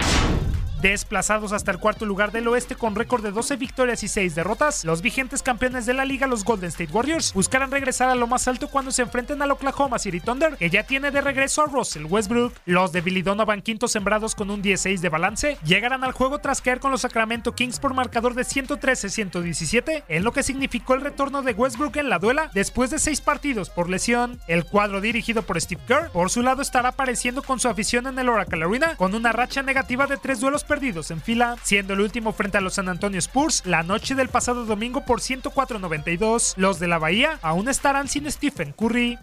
[0.84, 4.84] Desplazados hasta el cuarto lugar del oeste con récord de 12 victorias y 6 derrotas,
[4.84, 8.48] los vigentes campeones de la liga, los Golden State Warriors, buscarán regresar a lo más
[8.48, 12.04] alto cuando se enfrenten al Oklahoma City Thunder, que ya tiene de regreso a Russell
[12.04, 12.52] Westbrook.
[12.66, 16.80] Los de van quintos sembrados con un 16 de balance, llegarán al juego tras caer
[16.80, 21.54] con los Sacramento Kings por marcador de 113-117, en lo que significó el retorno de
[21.54, 24.38] Westbrook en la duela después de 6 partidos por lesión.
[24.48, 28.18] El cuadro dirigido por Steve Kerr, por su lado, estará apareciendo con su afición en
[28.18, 32.00] el Oracle Arena, con una racha negativa de 3 duelos perdidos en fila, siendo el
[32.00, 36.54] último frente a los San Antonio Spurs la noche del pasado domingo por 104.92.
[36.56, 39.16] Los de la Bahía aún estarán sin Stephen Curry.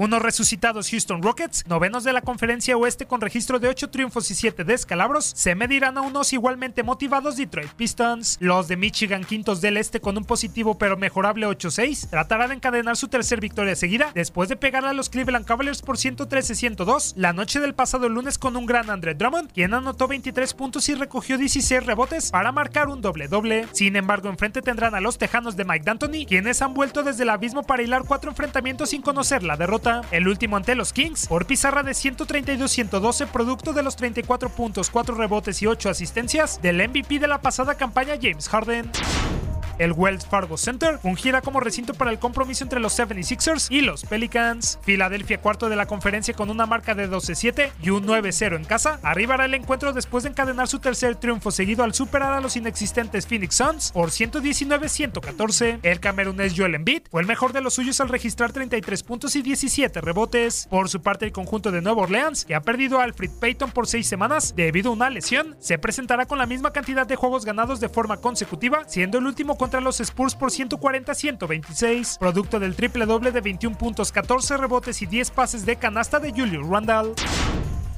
[0.00, 4.34] Unos resucitados Houston Rockets, novenos de la conferencia oeste con registro de 8 triunfos y
[4.34, 8.38] 7 descalabros, se medirán a unos igualmente motivados Detroit Pistons.
[8.40, 12.96] Los de Michigan, quintos del este con un positivo pero mejorable 8-6, tratarán de encadenar
[12.96, 17.60] su tercer victoria seguida después de pegar a los Cleveland Cavaliers por 113-102 la noche
[17.60, 21.84] del pasado lunes con un gran Andre Drummond, quien anotó 23 puntos y recogió 16
[21.84, 23.66] rebotes para marcar un doble-doble.
[23.72, 27.28] Sin embargo, enfrente tendrán a los Tejanos de Mike D'Antoni, quienes han vuelto desde el
[27.28, 29.89] abismo para hilar cuatro enfrentamientos sin conocer la derrota.
[30.10, 35.14] El último ante los Kings, por pizarra de 132-112, producto de los 34 puntos, 4
[35.14, 38.90] rebotes y 8 asistencias del MVP de la pasada campaña James Harden.
[39.80, 44.04] El Wells Fargo Center fungirá como recinto para el compromiso entre los 76ers y los
[44.04, 44.78] Pelicans.
[44.82, 49.00] Filadelfia cuarto de la conferencia con una marca de 12-7 y un 9-0 en casa.
[49.02, 53.26] Arribará el encuentro después de encadenar su tercer triunfo seguido al superar a los inexistentes
[53.26, 55.78] Phoenix Suns por 119-114.
[55.82, 59.40] El camerunés Joel Embiid fue el mejor de los suyos al registrar 33 puntos y
[59.40, 60.66] 17 rebotes.
[60.68, 63.86] Por su parte el conjunto de Nueva Orleans, que ha perdido a Alfred Payton por
[63.86, 67.80] 6 semanas debido a una lesión, se presentará con la misma cantidad de juegos ganados
[67.80, 73.06] de forma consecutiva, siendo el último con contra los Spurs por 140-126, producto del triple
[73.06, 77.14] doble de 21 puntos, 14 rebotes y 10 pases de canasta de Julius Randall.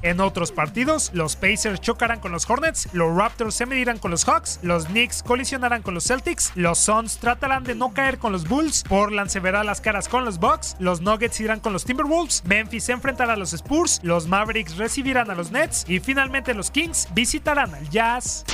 [0.02, 4.26] En otros partidos, los Pacers chocarán con los Hornets, los Raptors se medirán con los
[4.26, 8.46] Hawks, los Knicks colisionarán con los Celtics, los Suns tratarán de no caer con los
[8.46, 12.44] Bulls, Portland se verá las caras con los Bucks, los Nuggets irán con los Timberwolves,
[12.44, 16.70] Memphis se enfrentará a los Spurs, los Mavericks recibirán a los Nets y finalmente los
[16.70, 18.44] Kings visitarán al Jazz.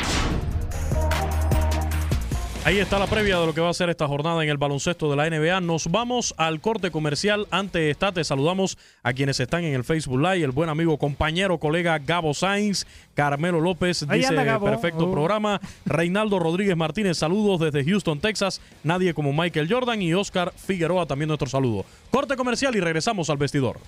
[2.68, 5.08] Ahí está la previa de lo que va a ser esta jornada en el baloncesto
[5.08, 5.62] de la NBA.
[5.62, 7.46] Nos vamos al corte comercial.
[7.50, 10.44] Antes está, te saludamos a quienes están en el Facebook Live.
[10.44, 15.10] El buen amigo, compañero, colega Gabo Sainz, Carmelo López, dice perfecto oh.
[15.10, 15.62] programa.
[15.86, 18.60] Reinaldo Rodríguez Martínez, saludos desde Houston, Texas.
[18.84, 21.86] Nadie como Michael Jordan y Oscar Figueroa, también nuestro saludo.
[22.10, 23.80] Corte comercial y regresamos al vestidor.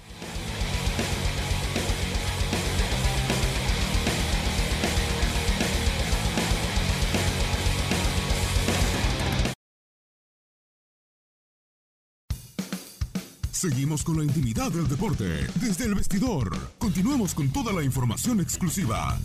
[13.61, 16.57] Seguimos con la intimidad del deporte desde el vestidor.
[16.79, 19.19] Continuamos con toda la información exclusiva.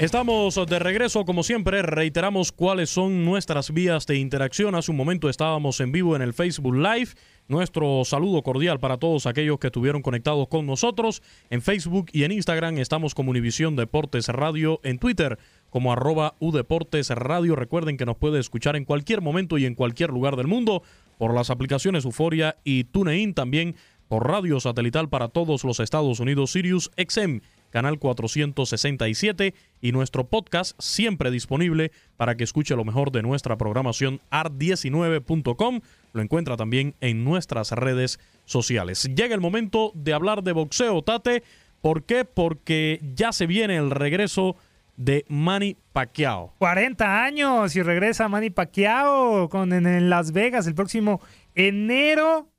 [0.00, 4.74] Estamos de regreso, como siempre, reiteramos cuáles son nuestras vías de interacción.
[4.74, 7.10] Hace un momento estábamos en vivo en el Facebook Live.
[7.46, 11.22] Nuestro saludo cordial para todos aquellos que estuvieron conectados con nosotros.
[11.50, 14.80] En Facebook y en Instagram estamos como Univisión Deportes Radio.
[14.82, 17.54] En Twitter como arroba Udeportes Radio.
[17.54, 20.82] Recuerden que nos puede escuchar en cualquier momento y en cualquier lugar del mundo
[21.18, 23.34] por las aplicaciones Euforia y TuneIn.
[23.34, 23.76] También
[24.08, 27.40] por radio satelital para todos los Estados Unidos, Sirius XM
[27.74, 34.20] canal 467 y nuestro podcast siempre disponible para que escuche lo mejor de nuestra programación
[34.30, 35.80] art19.com.
[36.12, 39.10] Lo encuentra también en nuestras redes sociales.
[39.16, 41.42] Llega el momento de hablar de boxeo, Tate.
[41.80, 42.24] ¿Por qué?
[42.24, 44.54] Porque ya se viene el regreso
[44.96, 46.54] de Manny Pacquiao.
[46.58, 51.20] 40 años y regresa Manny Pacquiao con, en Las Vegas el próximo
[51.56, 52.53] enero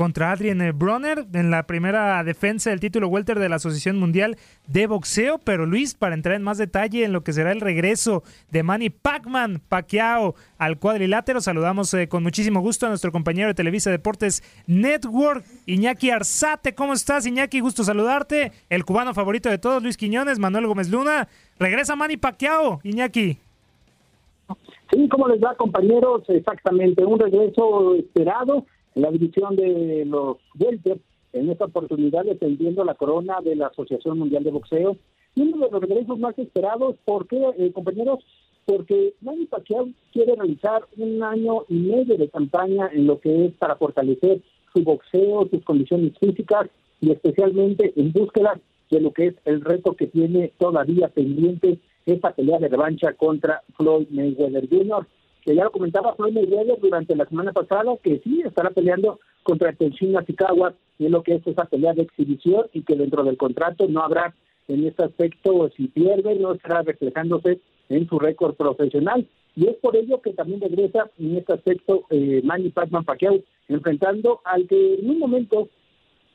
[0.00, 4.86] contra Adrian Bronner en la primera defensa del título welter de la Asociación Mundial de
[4.86, 5.36] Boxeo.
[5.36, 8.88] Pero Luis, para entrar en más detalle en lo que será el regreso de Manny
[8.88, 14.42] Pacman Pacquiao al cuadrilátero, saludamos eh, con muchísimo gusto a nuestro compañero de Televisa Deportes
[14.66, 16.74] Network, Iñaki Arzate.
[16.74, 17.60] ¿Cómo estás, Iñaki?
[17.60, 18.52] Gusto saludarte.
[18.70, 21.28] El cubano favorito de todos, Luis Quiñones, Manuel Gómez Luna.
[21.58, 23.36] Regresa Manny Pacquiao, Iñaki.
[24.90, 26.22] Sí, ¿cómo les va, compañeros?
[26.30, 30.98] Exactamente, un regreso esperado la división de los welter,
[31.32, 34.96] en esta oportunidad defendiendo la corona de la Asociación Mundial de Boxeo.
[35.36, 38.18] Y uno de los regresos más esperados, ¿por qué, eh, compañeros?
[38.64, 43.52] Porque Manny Pacquiao quiere realizar un año y medio de campaña en lo que es
[43.54, 44.40] para fortalecer
[44.72, 46.68] su boxeo, sus condiciones físicas
[47.00, 52.32] y especialmente en búsqueda de lo que es el reto que tiene todavía pendiente esta
[52.32, 55.06] pelea de revancha contra Floyd Mayweather Jr
[55.44, 59.72] que ya lo comentaba Floyd Mayweather durante la semana pasada, que sí estará peleando contra
[59.72, 63.86] Tenshin Nashikawa en lo que es esa pelea de exhibición y que dentro del contrato
[63.88, 64.34] no habrá
[64.68, 69.26] en este aspecto, si pierde, no estará reflejándose en su récord profesional.
[69.56, 74.40] Y es por ello que también regresa en este aspecto eh, Manny Pacman Pacquiao, enfrentando
[74.44, 75.68] al que en un momento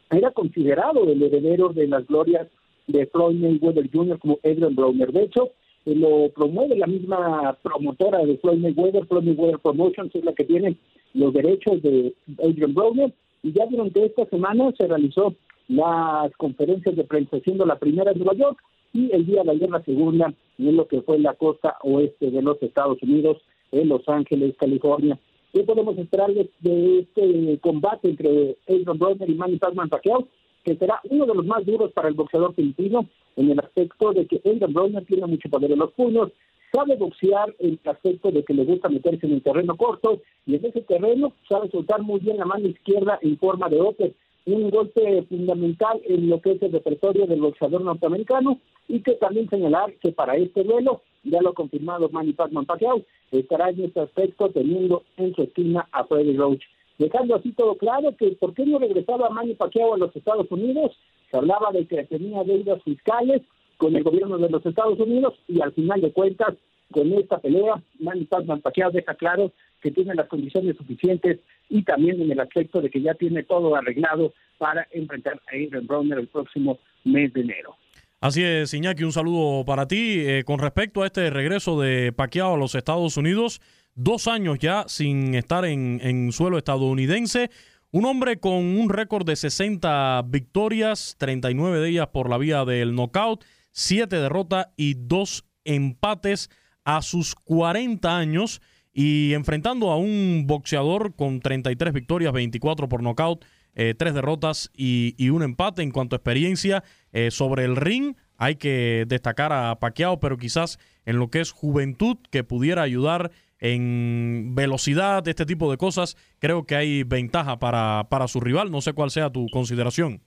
[0.10, 2.48] era considerado el heredero de las glorias
[2.88, 4.20] de Floyd Mayweather Jr.
[4.20, 5.12] como Adrian Browner.
[5.12, 5.52] De hecho,
[5.94, 10.78] lo promueve la misma promotora de Floyd Mayweather, Floyd Mayweather Promotions, es la que tiene
[11.14, 15.36] los derechos de Adrian Broner, y ya durante esta semana se realizó
[15.68, 18.60] las conferencias de prensa, siendo la primera en Nueva York,
[18.94, 22.42] y el día de ayer la segunda en lo que fue la costa oeste de
[22.42, 23.38] los Estados Unidos,
[23.72, 25.20] en Los Ángeles, California.
[25.54, 30.28] ¿Qué podemos esperar de, este combate entre Adrian Broner y Manny Pacquiao?
[30.66, 34.26] Que será uno de los más duros para el boxeador filipino en el aspecto de
[34.26, 36.32] que Adrian Broner tiene mucho poder en los puños,
[36.74, 40.56] sabe boxear en el aspecto de que le gusta meterse en el terreno corto y
[40.56, 44.70] en ese terreno sabe soltar muy bien la mano izquierda en forma de ope un
[44.70, 49.94] golpe fundamental en lo que es el repertorio del boxeador norteamericano y que también señalar
[49.96, 53.02] que para este duelo, ya lo ha confirmado Manny Pacman Pacquiao,
[53.32, 56.62] estará en este aspecto teniendo en su esquina a Freddy Roach.
[56.98, 60.98] Dejando así todo claro que por qué no regresaba Manny Pacquiao a los Estados Unidos,
[61.30, 63.42] se hablaba de que tenía deudas fiscales
[63.78, 66.56] con el gobierno de los Estados Unidos y al final de cuentas
[66.92, 72.32] con esta pelea, Manny Pacquiao deja claro que tiene las condiciones suficientes y también en
[72.32, 76.80] el aspecto de que ya tiene todo arreglado para enfrentar a Adrian Broner el próximo
[77.04, 77.76] mes de enero.
[78.22, 80.22] Así es, Iñaki, un saludo para ti.
[80.26, 83.62] Eh, con respecto a este regreso de Pacquiao a los Estados Unidos,
[83.96, 87.50] dos años ya sin estar en, en suelo estadounidense.
[87.92, 92.94] Un hombre con un récord de 60 victorias, 39 de ellas por la vía del
[92.94, 96.50] knockout, 7 derrotas y 2 empates
[96.84, 98.62] a sus 40 años
[98.94, 105.30] y enfrentando a un boxeador con 33 victorias, 24 por nocaut, eh, 3 derrotas y,
[105.30, 108.16] un empate en cuanto a experiencia eh, sobre el ring.
[108.38, 113.32] Hay que destacar a Pacquiao, pero quizás en lo que es juventud que pudiera ayudar
[113.60, 118.72] en velocidad, este tipo de cosas, creo que hay ventaja para, para su rival.
[118.72, 120.22] No sé cuál sea tu consideración.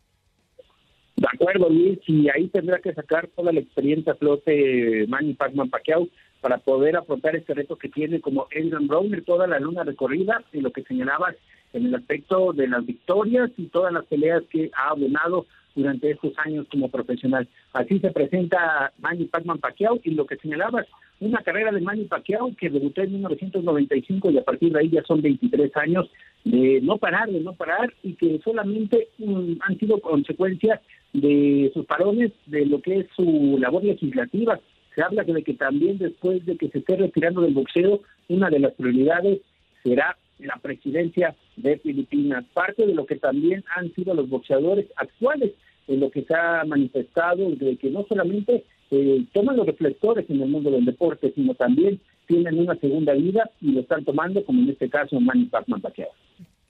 [1.17, 6.07] De acuerdo, Luis, y ahí tendrá que sacar toda la experiencia flote Manny Pacman Pacquiao
[6.41, 10.61] para poder afrontar este reto que tiene como Adrian Broner toda la luna recorrida y
[10.61, 11.35] lo que señalabas
[11.73, 16.33] en el aspecto de las victorias y todas las peleas que ha abonado durante estos
[16.39, 17.49] años como profesional.
[17.73, 20.87] Así se presenta Manny Pacman Pacquiao y lo que señalabas,
[21.21, 25.03] una carrera de Manny Pacquiao que debutó en 1995 y a partir de ahí ya
[25.05, 26.09] son 23 años
[26.45, 30.81] de no parar, de no parar y que solamente mm, han sido consecuencias
[31.13, 34.61] de sus parones, de lo que es su labor legislativa,
[34.95, 38.59] se habla de que también después de que se esté retirando del boxeo, una de
[38.59, 39.41] las prioridades
[39.83, 45.53] será la presidencia de Filipinas, parte de lo que también han sido los boxeadores actuales,
[45.89, 50.41] en lo que se ha manifestado de que no solamente eh, toman los reflectores en
[50.41, 54.63] el mundo del deporte, sino también tienen una segunda vida y lo están tomando, como
[54.63, 56.11] en este caso Manny Pacman Pacquiao.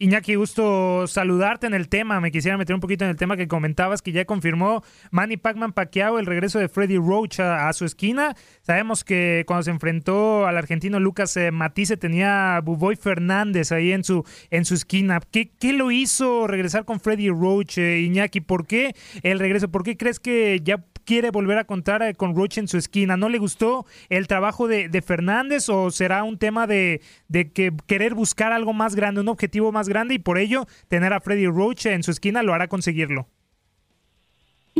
[0.00, 2.20] Iñaki, gusto saludarte en el tema.
[2.20, 5.72] Me quisiera meter un poquito en el tema que comentabas, que ya confirmó Manny Pacman
[5.72, 8.36] Pacquiao el regreso de Freddy Roach a, su esquina.
[8.62, 13.90] Sabemos que cuando se enfrentó al argentino Lucas eh, Matisse tenía a Buboy Fernández ahí
[13.90, 15.18] en su, en su esquina.
[15.32, 18.40] ¿Qué, ¿Qué lo hizo regresar con Freddy Roach, eh, Iñaki?
[18.40, 19.68] ¿Por qué el regreso?
[19.68, 23.16] ¿Por qué crees que ya quiere volver a contar eh, con Roach en su esquina.
[23.16, 28.14] ¿No le gustó el trabajo de, Fernández o será un tema de, de, que querer
[28.14, 31.86] buscar algo más grande, un objetivo más grande y por ello tener a Freddy Roach
[31.86, 33.26] en su esquina lo hará conseguirlo?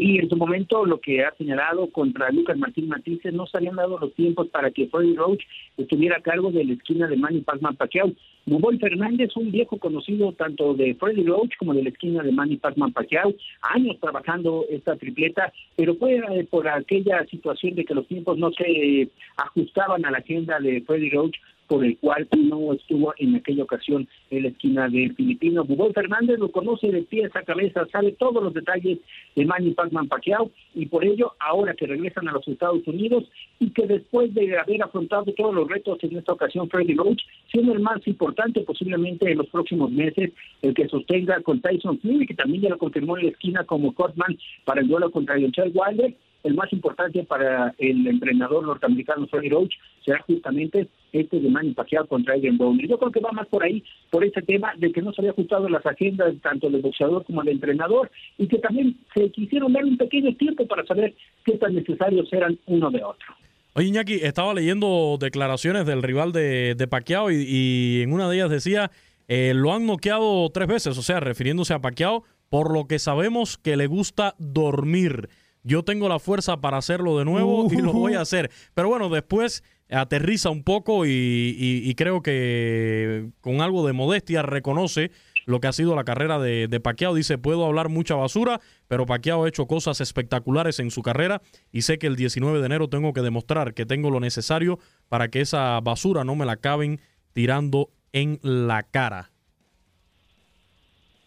[0.01, 3.75] Y en su momento lo que ha señalado contra Lucas Martín Matisse no se habían
[3.75, 5.43] dado los tiempos para que Freddy Roach
[5.77, 8.13] estuviera a cargo de la esquina de Manny Pacman Pacquiao.
[8.47, 12.59] Buboy Fernández, un viejo conocido tanto de Freddy Roach como de la esquina de Manny
[12.59, 18.07] Pacman Pacquiao, años trabajando esta tripleta, pero fue eh, por aquella situación de que los
[18.07, 21.37] tiempos no se ajustaban a la agenda de Freddy Roach,
[21.69, 25.65] por el cual no estuvo en aquella ocasión en la esquina de Filipino.
[25.65, 28.99] Bubón Fernández lo conoce de pies a cabeza, sabe todos los detalles
[29.37, 33.25] de Manny Pacman Pacquiao y por ello, ahora que regresan a los Estados Unidos
[33.61, 37.21] y que después de haber afrontado todos los retos en esta ocasión, Freddy Roach,
[37.53, 42.27] siendo el más importante posiblemente en los próximos meses, el que sostenga con Tyson Fury,
[42.27, 45.73] que también ya lo confirmó en la esquina como Cortman para el duelo contra John
[45.75, 46.15] Wilder,
[46.49, 52.07] el más importante para el entrenador norteamericano Freddy Roach será justamente este de Manny Pacquiao
[52.07, 52.89] contra Adrian Broner.
[52.89, 55.33] Yo creo que va más por ahí, por ese tema de que no se había
[55.33, 59.85] ajustado las agendas tanto del boxeador como del entrenador y que también se quisieron dar
[59.85, 63.27] un pequeño tiempo para saber qué tan necesarios eran uno de otro.
[63.75, 68.51] Oye, Iñaki, estaba leyendo declaraciones del rival de, de Pacquiao y, en una de ellas
[68.51, 68.91] decía,
[69.29, 73.59] eh, lo han noqueado tres veces, o sea, refiriéndose a Pacquiao, por lo que sabemos
[73.59, 75.29] que le gusta dormir
[75.69, 78.51] yo tengo la fuerza para hacerlo de nuevo y lo voy a hacer.
[78.75, 85.11] Pero bueno, después aterriza un poco y, creo que con algo de modestia reconoce
[85.45, 87.15] lo que ha sido la carrera de, de Pacquiao.
[87.15, 91.83] Dice, puedo hablar mucha basura, pero Pacquiao ha hecho cosas espectaculares en su carrera y
[91.83, 94.79] sé que el 19 de enero tengo que demostrar que tengo lo necesario
[95.09, 97.01] para que esa basura no me la acaben
[97.35, 99.31] tirando en la cara.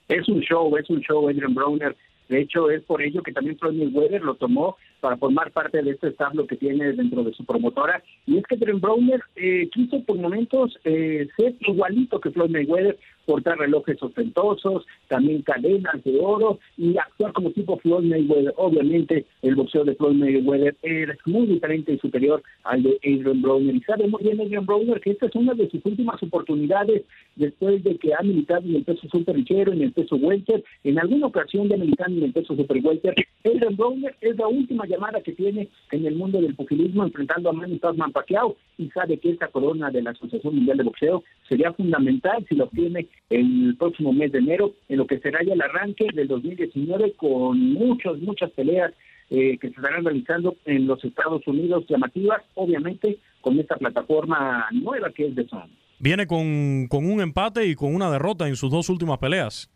[0.08, 1.96] Es un show, es un show, Adrian Browner
[2.32, 5.92] De hecho, es por ello que también Floyd Mayweather lo tomó para formar parte de
[5.92, 8.02] este establo que tiene dentro de su promotora.
[8.26, 12.98] Y es que Trent Browner eh, quiso por momentos eh, ser igualito que Floyd Mayweather,
[13.26, 18.54] portar relojes ostentosos, también cadenas de oro y actuar como tipo Floyd Mayweather.
[18.58, 23.76] Obviamente, el boxeo de Floyd Mayweather es muy diferente y superior al de Adrian Browner.
[23.76, 27.04] Y sabe muy bien Adrian Browner que esta es una de sus últimas oportunidades
[27.36, 31.00] después de que ha militado en el peso super ligero, en el peso welter, en
[31.00, 33.16] alguna ocasión de militar en el peso super welter.
[33.44, 37.54] Adrian Browner es la última llamada que tiene en el mundo del pugilismo enfrentando a
[37.54, 41.74] Manny Pacquiao Pacquiao y sabe que esta corona de la Asociación Mundial de Boxeo sería
[41.74, 45.62] fundamental si lo obtiene el próximo mes de enero en lo que será ya el
[45.62, 48.94] arranque del 2019 con muchas, muchas peleas
[49.30, 55.10] eh, que se estarán realizando en los Estados Unidos llamativas, obviamente con esta plataforma nueva
[55.12, 55.70] que es de Son.
[56.00, 59.70] Viene con, con un empate y con una derrota en sus dos últimas peleas.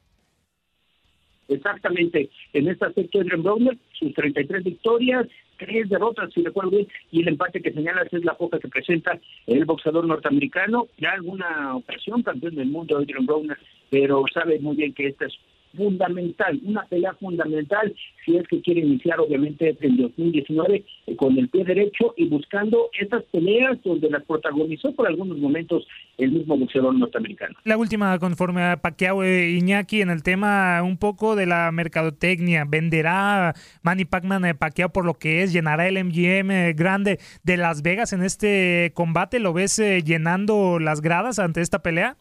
[1.47, 2.29] Exactamente.
[2.53, 5.27] En este aspecto, Adrian Browner, sus 33 victorias,
[5.57, 9.19] tres derrotas, si recuerdo bien, y el empate que señalas es la foca que presenta
[9.47, 10.87] el boxeador norteamericano.
[10.97, 13.57] Ya alguna ocasión campeón del mundo, Adrian Browner,
[13.89, 15.33] pero sabe muy bien que esta es
[15.75, 17.93] fundamental, una pelea fundamental
[18.25, 22.89] si es que quiere iniciar obviamente en 2019 eh, con el pie derecho y buscando
[22.99, 27.55] esas peleas donde las protagonizó por algunos momentos el mismo boxeador norteamericano.
[27.63, 32.65] La última conforme a Pacquiao e Iñaki en el tema un poco de la mercadotecnia,
[32.67, 33.53] venderá
[33.83, 37.81] Manny Pacman eh, Pacquiao por lo que es, llenará el MGM eh, grande de Las
[37.81, 42.17] Vegas en este combate, ¿lo ves llenando las gradas ante esta pelea?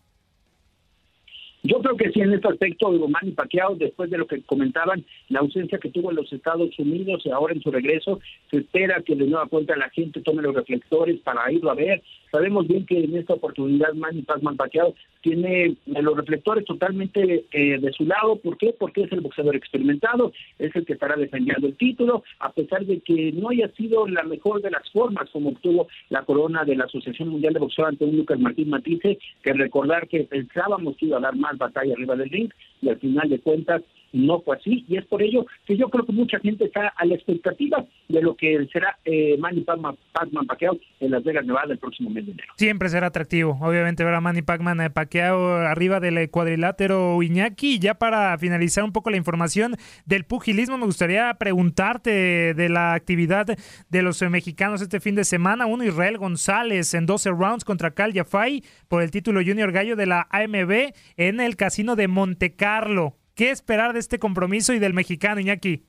[1.67, 5.41] Yo creo que sí, en este aspecto, Manny Pacquiao, después de lo que comentaban, la
[5.41, 9.17] ausencia que tuvo en los Estados Unidos y ahora en su regreso, se espera que
[9.17, 12.03] de nueva cuenta la gente tome los reflectores para irlo a ver.
[12.31, 17.93] Sabemos bien que en esta oportunidad Manny Pacman Pacquiao tiene los reflectores totalmente eh, de
[17.93, 18.37] su lado.
[18.37, 18.75] ¿Por qué?
[18.79, 23.01] Porque es el boxeador experimentado, es el que estará defendiendo el título, a pesar de
[23.01, 26.85] que no haya sido la mejor de las formas como obtuvo la corona de la
[26.85, 31.17] Asociación Mundial de Boxeo ante un Lucas Martín Matice, que recordar que pensábamos que iba
[31.17, 32.51] a dar más batalla arriba del ring
[32.83, 33.83] y al final de cuentas
[34.15, 37.05] no fue así y es por ello que yo creo que mucha gente está a
[37.05, 41.73] la expectativa de lo que será eh, Manny Pacman, Pacman Pacquiao en Las Vegas, Nevada
[41.73, 42.53] el próximo mes de enero.
[42.57, 47.79] Siempre será atractivo, obviamente ver a Manny Pacman eh, Pacquiao arriba del cuadrilátero Iñaki.
[47.79, 49.75] Ya para finalizar un poco la información
[50.07, 53.47] del pugilismo, me gustaría preguntarte de la actividad
[53.89, 55.67] de los mexicanos este fin de semana.
[55.67, 60.07] Uno, Israel González en 12 rounds contra Cal Yafai por el título Junior Gallo de
[60.07, 63.17] la AMB en el casino de Monte Carlo.
[63.35, 65.83] ¿Qué esperar de este compromiso y del mexicano, Iñaki?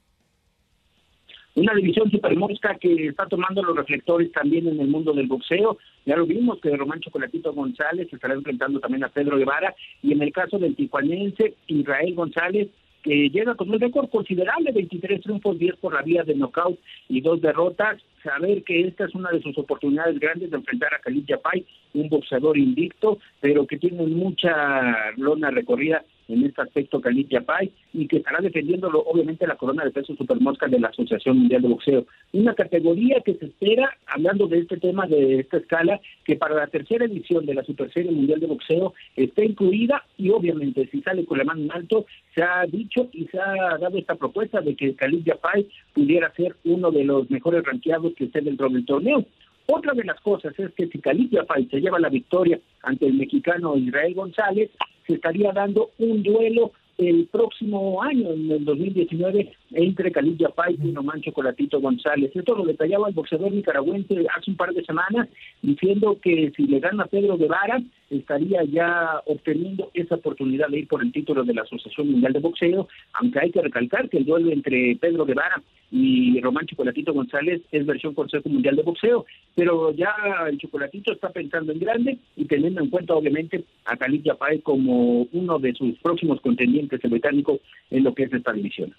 [1.53, 5.77] Una división supermosca que está tomando los reflectores también en el mundo del boxeo.
[6.05, 9.75] Ya lo vimos que Román Chocolatito González estará enfrentando también a Pedro Guevara.
[10.01, 12.69] Y en el caso del tijuanense, Israel González,
[13.03, 17.21] que llega con un récord considerable, 23 triunfos, 10 por la vía de knockout y
[17.21, 18.01] dos derrotas.
[18.23, 22.09] Saber que esta es una de sus oportunidades grandes de enfrentar a Khalid Yapay, un
[22.09, 28.17] boxeador invicto, pero que tiene mucha lona recorrida en este aspecto Khalid Yapay y que
[28.17, 32.05] estará defendiéndolo obviamente la corona de peso supermosca de la Asociación Mundial de Boxeo.
[32.33, 36.67] Una categoría que se espera, hablando de este tema, de esta escala, que para la
[36.67, 41.25] tercera edición de la Super Serie Mundial de Boxeo esté incluida y obviamente si sale
[41.25, 44.75] con la mano en alto, se ha dicho y se ha dado esta propuesta de
[44.75, 49.25] que Khalid Yapay pudiera ser uno de los mejores ranqueados que esté dentro del torneo.
[49.67, 53.15] Otra de las cosas es que si Khalid Yapay se lleva la victoria ante el
[53.15, 54.69] mexicano Israel González,
[55.07, 60.93] se estaría dando un duelo el próximo año, en el 2019, entre Khalid Yapay y
[60.93, 62.31] Román Chocolatito González.
[62.33, 65.27] Esto lo detallaba el boxeador nicaragüense hace un par de semanas,
[65.61, 71.03] diciendo que si le gana Pedro Guevara, estaría ya obteniendo esa oportunidad de ir por
[71.03, 74.51] el título de la Asociación Mundial de Boxeo, aunque hay que recalcar que el duelo
[74.51, 75.61] entre Pedro Guevara
[75.91, 80.13] y Román Chocolatito González es versión Consejo Mundial de Boxeo, pero ya
[80.47, 85.23] el Chocolatito está pensando en grande y teniendo en cuenta obviamente a Khalid Yapay como
[85.31, 87.59] uno de sus próximos contendientes el británico
[87.89, 88.93] en lo que es esta división.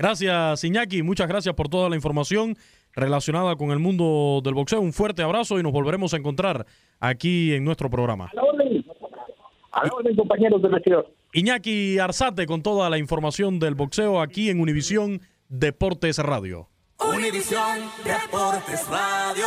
[0.00, 2.56] Gracias Iñaki, muchas gracias por toda la información
[2.94, 4.80] relacionada con el mundo del boxeo.
[4.80, 6.64] Un fuerte abrazo y nos volveremos a encontrar
[7.00, 8.30] aquí en nuestro programa.
[8.32, 8.82] A la orden,
[9.72, 11.12] a la orden compañeros del vestidor.
[11.34, 15.20] Iñaki Arzate con toda la información del boxeo aquí en Univisión
[15.50, 16.70] Deportes Radio.
[16.98, 19.46] Univisión Deportes Radio.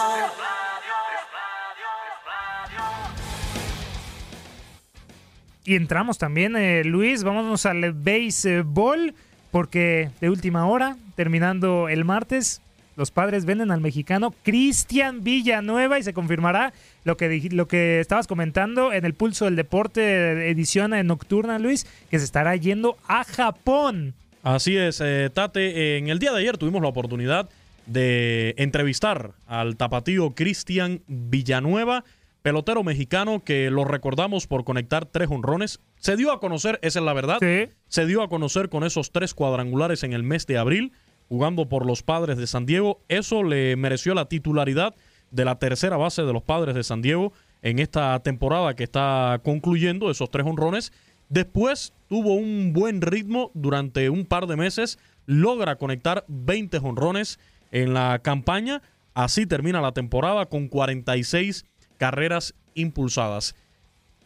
[5.66, 9.16] Y entramos también, eh, Luis, vámonos al béisbol,
[9.54, 12.62] porque de última hora, terminando el martes,
[12.98, 16.74] los padres venden al mexicano Cristian Villanueva y se confirmará
[17.06, 22.20] lo que, lo que estabas comentando en el Pulso del Deporte, edición nocturna, Luis, que
[22.20, 25.98] se estará yendo a Japón Así es, eh, Tate.
[25.98, 27.50] En el día de ayer tuvimos la oportunidad
[27.86, 32.04] de entrevistar al tapatío Cristian Villanueva,
[32.44, 35.80] pelotero mexicano que lo recordamos por conectar tres honrones.
[35.96, 39.34] Se dio a conocer, esa es la verdad, se dio a conocer con esos tres
[39.34, 40.92] cuadrangulares en el mes de abril,
[41.30, 43.02] jugando por los padres de San Diego.
[43.08, 44.94] Eso le mereció la titularidad
[45.32, 47.32] de la tercera base de los padres de San Diego
[47.62, 50.92] en esta temporada que está concluyendo, esos tres honrones.
[51.30, 57.40] Después tuvo un buen ritmo durante un par de meses, logra conectar 20 honrones
[57.72, 58.82] en la campaña.
[59.14, 61.66] Así termina la temporada con 46
[61.98, 63.56] carreras impulsadas.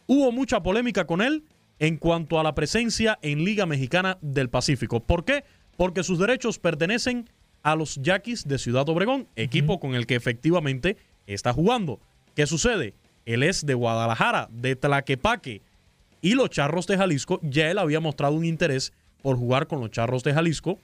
[0.06, 1.44] Hubo mucha polémica con él
[1.78, 5.00] en cuanto a la presencia en Liga Mexicana del Pacífico.
[5.00, 5.44] ¿Por qué?
[5.76, 7.28] Porque sus derechos pertenecen
[7.62, 10.96] a los Yaquis de Ciudad Obregón, equipo con el que efectivamente
[11.26, 12.00] está jugando.
[12.34, 12.94] ¿Qué sucede?
[13.26, 15.62] Él es de Guadalajara, de Tlaquepaque.
[16.20, 18.92] Y los Charros de Jalisco, ya él había mostrado un interés
[19.22, 20.78] por jugar con los Charros de Jalisco.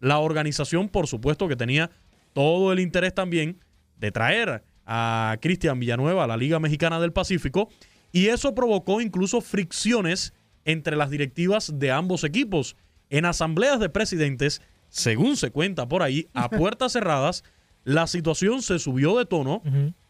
[0.00, 1.90] La organización, por supuesto, que tenía
[2.32, 3.58] todo el interés también
[3.98, 7.68] de traer a Cristian Villanueva a la Liga Mexicana del Pacífico.
[8.10, 10.32] Y eso provocó incluso fricciones
[10.64, 12.74] entre las directivas de ambos equipos.
[13.10, 17.44] En asambleas de presidentes, según se cuenta por ahí, a puertas cerradas,
[17.84, 19.62] la situación se subió de tono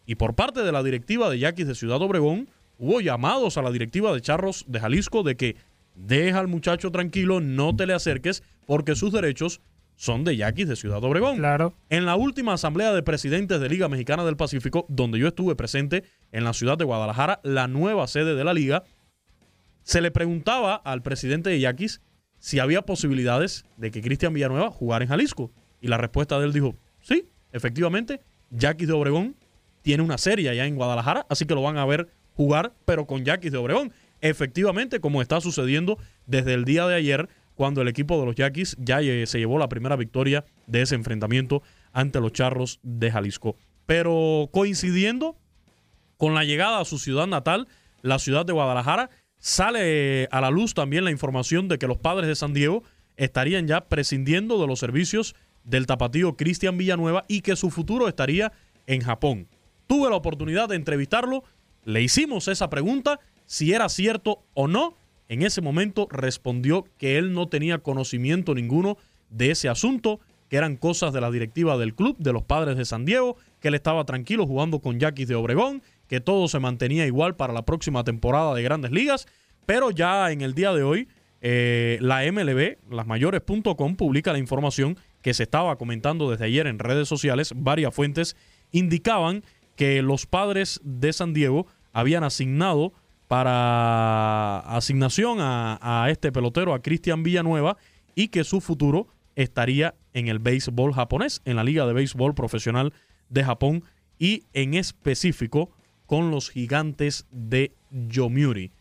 [0.07, 2.49] y por parte de la directiva de Yaquis de Ciudad Obregón
[2.79, 5.57] hubo llamados a la directiva de Charros de Jalisco de que
[5.95, 9.61] deja al muchacho tranquilo, no te le acerques porque sus derechos
[9.99, 11.39] son de Yaquis de Ciudad Obregón.
[11.39, 11.75] Claro.
[11.91, 16.05] En la última asamblea de presidentes de Liga Mexicana del Pacífico, donde yo estuve presente
[16.31, 18.85] en la ciudad de Guadalajara, la nueva sede de la liga,
[19.83, 22.01] se le preguntaba al presidente de Yaquis
[22.39, 25.51] si había posibilidades de que Cristian Villanueva jugara en Jalisco.
[25.81, 28.21] Y la respuesta de él dijo, sí, efectivamente,
[28.51, 29.35] Yaquis de Obregón
[29.83, 33.25] tiene una serie allá en Guadalajara, así que lo van a ver jugar, pero con
[33.25, 33.93] Yaquis de Obregón.
[34.21, 37.29] Efectivamente, como está sucediendo desde el día de ayer,
[37.59, 41.61] cuando el equipo de los Yaquis ya se llevó la primera victoria de ese enfrentamiento
[41.93, 43.57] ante los Charros de Jalisco.
[43.85, 45.37] Pero coincidiendo
[46.19, 47.67] con la llegada a su ciudad natal,
[48.01, 52.29] la ciudad de Guadalajara, sale a la luz también la información de que los padres
[52.29, 52.85] de San Diego
[53.17, 55.35] estarían ya prescindiendo de los servicios
[55.65, 58.53] del tapatío Cristian Villanueva y que su futuro estaría
[58.87, 59.49] en Japón.
[59.89, 61.43] Tuve la oportunidad de entrevistarlo,
[61.85, 64.97] le hicimos esa pregunta, si era cierto o no.
[65.29, 68.97] En ese momento respondió que él no tenía conocimiento ninguno
[69.31, 72.87] de ese asunto, que eran cosas de la directiva del club, de los padres de
[72.87, 77.07] San Diego, que él estaba tranquilo jugando con Yaquis de Obregón, que todo se mantenía
[77.07, 79.27] igual para la próxima temporada de grandes ligas,
[79.67, 81.09] pero ya en el día de hoy
[81.43, 87.07] eh, la MLB, lasmayores.com, publica la información que se estaba comentando desde ayer en redes
[87.07, 88.35] sociales, varias fuentes
[88.73, 89.45] indicaban
[89.77, 92.93] que los padres de San Diego habían asignado
[93.29, 97.77] para asignación a, este pelotero, a Cristian Villanueva,
[98.15, 99.07] y que su futuro
[99.37, 102.93] estaría en el béisbol japonés, en la Liga de Béisbol Profesional
[103.29, 103.85] de Japón
[104.19, 105.71] y en específico
[106.07, 108.73] con los gigantes de Yomiuri.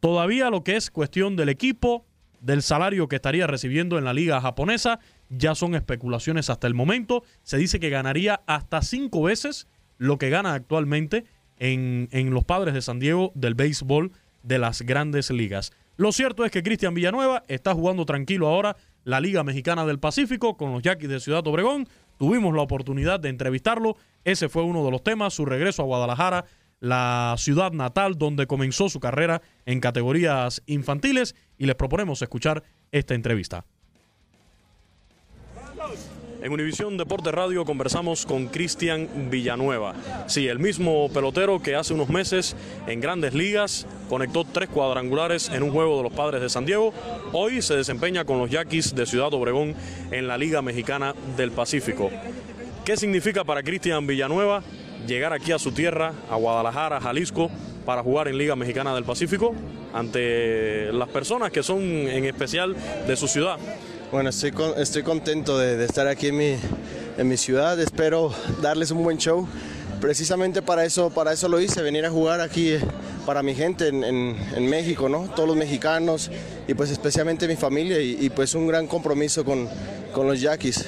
[0.00, 2.06] Todavía lo que es cuestión del equipo,
[2.40, 4.98] del salario que estaría recibiendo en la liga japonesa,
[5.28, 7.22] ya son especulaciones hasta el momento.
[7.42, 9.66] Se dice que ganaría hasta cinco veces
[9.98, 11.24] lo que gana actualmente
[11.58, 15.72] en, los padres de San Diego del béisbol de las grandes ligas.
[15.96, 20.56] Lo cierto es que Cristian Villanueva está jugando tranquilo ahora la Liga Mexicana del Pacífico
[20.56, 21.88] con los Yaquis de Ciudad Obregón.
[22.18, 23.96] Tuvimos la oportunidad de entrevistarlo.
[24.24, 26.44] Ese fue uno de los temas, su regreso a Guadalajara,
[26.80, 33.14] la ciudad natal donde comenzó su carrera en categorías infantiles y les proponemos escuchar esta
[33.14, 33.64] entrevista.
[36.40, 39.94] En Univisión Deporte Radio conversamos con Cristian Villanueva.
[40.28, 42.54] Sí, el mismo pelotero que hace unos meses
[42.86, 46.94] en grandes ligas conectó tres cuadrangulares en un juego de los padres de San Diego.
[47.32, 49.74] Hoy se desempeña con los Yaquis de Ciudad Obregón
[50.12, 52.08] en la Liga Mexicana del Pacífico.
[52.84, 54.62] ¿Qué significa para Cristian Villanueva
[55.08, 57.50] llegar aquí a su tierra, a Guadalajara, Jalisco,
[57.84, 59.56] para jugar en Liga Mexicana del Pacífico
[59.92, 62.76] ante las personas que son en especial
[63.08, 63.58] de su ciudad?
[64.10, 66.56] Bueno, estoy, estoy contento de, estar aquí en mi,
[67.18, 67.78] en mi ciudad.
[67.78, 68.32] Espero
[68.62, 69.46] darles un buen show.
[70.00, 72.80] Precisamente para eso, para eso lo hice, venir a jugar aquí eh,
[73.26, 75.28] para mi gente en, México, ¿no?
[75.36, 76.30] Todos los mexicanos
[76.66, 79.68] y pues especialmente mi familia y, pues un gran compromiso con,
[80.12, 80.86] con los Yaquis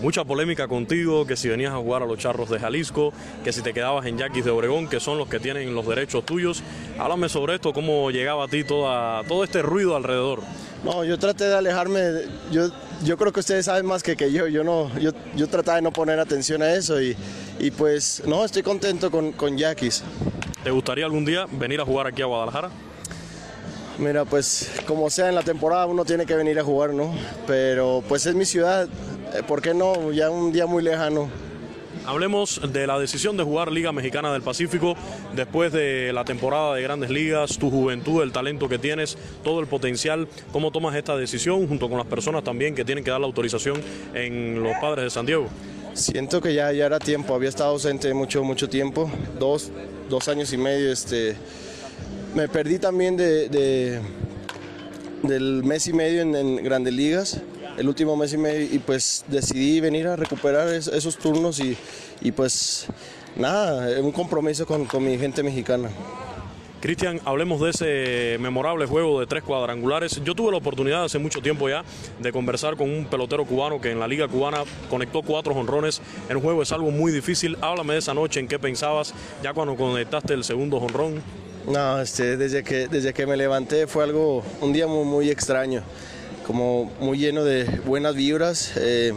[0.00, 3.62] mucha polémica contigo, que si venías a jugar a los Charros de Jalisco, que si
[3.62, 6.62] te quedabas en Yaquis de Obregón, que son los que tienen los derechos tuyos.
[6.98, 10.42] Háblame sobre esto, cómo llegaba a ti toda, todo este ruido alrededor.
[10.84, 12.00] No, yo traté de alejarme,
[12.50, 12.68] yo,
[13.04, 15.82] yo creo que ustedes saben más que, que yo, yo, no, yo, yo trataba de
[15.82, 17.16] no poner atención a eso y,
[17.58, 20.04] y pues no, estoy contento con, con Yaquis.
[20.62, 22.70] ¿Te gustaría algún día venir a jugar aquí a Guadalajara?
[23.98, 27.12] Mira, pues como sea en la temporada uno tiene que venir a jugar, ¿no?
[27.48, 28.88] Pero pues es mi ciudad,
[29.34, 30.12] eh, ¿por qué no?
[30.12, 31.28] Ya un día muy lejano.
[32.08, 34.96] Hablemos de la decisión de jugar Liga Mexicana del Pacífico
[35.36, 39.66] después de la temporada de grandes ligas, tu juventud, el talento que tienes, todo el
[39.66, 40.26] potencial.
[40.50, 43.82] ¿Cómo tomas esta decisión junto con las personas también que tienen que dar la autorización
[44.14, 45.48] en los padres de San Diego?
[45.92, 49.70] Siento que ya, ya era tiempo, había estado ausente mucho, mucho tiempo, dos,
[50.08, 50.90] dos años y medio.
[50.90, 51.36] Este,
[52.34, 54.00] me perdí también de, de-
[55.24, 57.42] del mes y medio en grandes ligas,
[57.78, 61.76] el último mes y medio, y pues decidí venir a recuperar es- esos turnos y,
[62.20, 62.86] y pues
[63.36, 65.88] nada, un compromiso con, con mi gente mexicana.
[66.80, 70.20] Cristian, hablemos de ese memorable juego de tres cuadrangulares.
[70.22, 71.82] Yo tuve la oportunidad hace mucho tiempo ya
[72.20, 76.36] de conversar con un pelotero cubano que en la liga cubana conectó cuatro jonrones en
[76.36, 76.62] un juego.
[76.62, 77.58] Es algo muy difícil.
[77.62, 79.12] Háblame de esa noche, en qué pensabas
[79.42, 81.20] ya cuando conectaste el segundo jonrón.
[81.66, 85.82] No, este, desde que, desde que me levanté fue algo, un día muy, muy extraño,
[86.48, 88.72] como muy lleno de buenas vibras.
[88.76, 89.12] eh,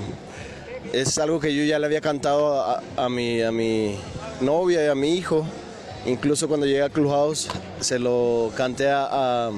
[0.92, 3.96] es algo que yo ya le había cantado a, mi, a mi
[4.42, 5.48] novia y a mi hijo.
[6.06, 7.48] Incluso cuando llegué a Clubhouse
[7.80, 9.50] se lo canté a,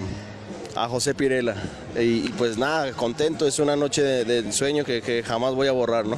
[0.88, 1.56] José Pirela.
[2.00, 5.72] Y, pues nada, contento, es una noche de, de sueño que, que jamás voy a
[5.72, 6.18] borrar, ¿no?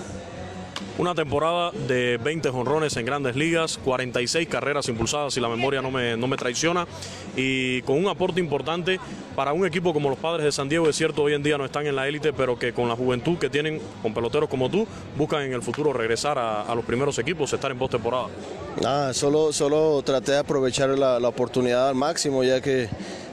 [0.97, 5.91] Una temporada de 20 jonrones en grandes ligas, 46 carreras impulsadas, si la memoria no
[5.91, 6.87] me, no me traiciona,
[7.35, 8.97] y con un aporte importante
[9.35, 10.87] para un equipo como los padres de San Diego.
[10.87, 13.37] Es cierto, hoy en día no están en la élite, pero que con la juventud
[13.37, 14.87] que tienen, con peloteros como tú,
[15.17, 18.27] buscan en el futuro regresar a, los primeros equipos, estar en postemporada.
[18.81, 22.87] Nada, solo, solo traté de aprovechar la, oportunidad al máximo, ya que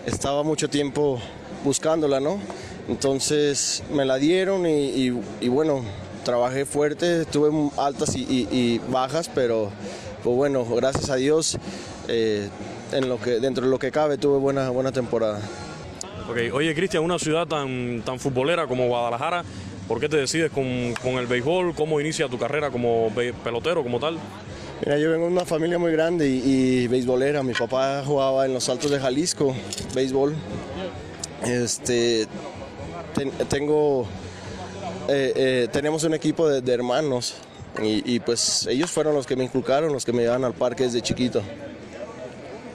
[0.04, 1.20] estaba mucho tiempo
[1.62, 2.40] buscándola, ¿no?
[2.88, 5.10] Entonces me la dieron y
[5.48, 5.84] bueno,
[6.25, 9.70] trabajé fuerte, tuve altas y, y- y bajas, pero
[10.23, 11.59] pues bueno, gracias a Dios,
[12.09, 12.49] eh,
[12.93, 15.41] en lo que, dentro de lo que cabe, tuve buena, buena temporada.
[16.31, 19.45] Ok, Oye, Cristian, una ciudad tan, tan futbolera como Guadalajara,
[19.89, 21.75] ¿por qué te decides con, con el béisbol?
[21.75, 23.11] ¿Cómo inicia tu carrera como
[23.43, 24.18] pelotero, como tal?
[24.85, 27.43] Mira, yo vengo de una familia muy grande y, y beisbolera.
[27.43, 29.55] Mi papá jugaba en los Altos de Jalisco,
[29.95, 30.35] béisbol.
[31.45, 32.27] Este,
[33.14, 34.07] ten- tengo,
[35.12, 37.34] eh, eh, tenemos un equipo de, hermanos
[37.82, 40.84] y, y, pues ellos fueron los que me inculcaron, los que me llevaban al parque
[40.84, 41.42] desde chiquito.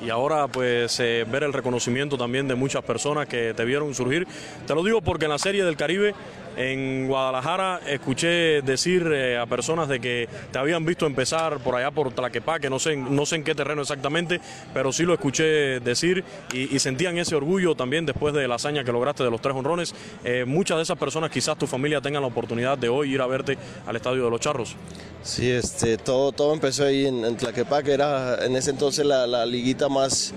[0.02, 4.28] Y ahora pues eh, ver el reconocimiento también de muchas personas que te vieron surgir.
[4.66, 6.14] Te lo digo porque en la Serie del Caribe
[6.58, 11.92] en Guadalajara escuché decir eh, a personas de que te habían visto empezar por allá
[11.92, 14.42] por Tlaquepaque, no sé, no sé en qué terreno exactamente,
[14.74, 18.84] pero sí lo escuché decir y, y sentían ese orgullo también después de la hazaña
[18.84, 19.94] que lograste de los tres honrones.
[20.24, 23.28] Eh, muchas de esas personas, quizás tu familia tengan la oportunidad de hoy ir a
[23.28, 24.76] verte al Estadio de los Charros.
[25.22, 29.46] Sí, este, todo, todo empezó ahí en, en Tlaquepaque, era en ese entonces la, la
[29.46, 30.34] liguita más,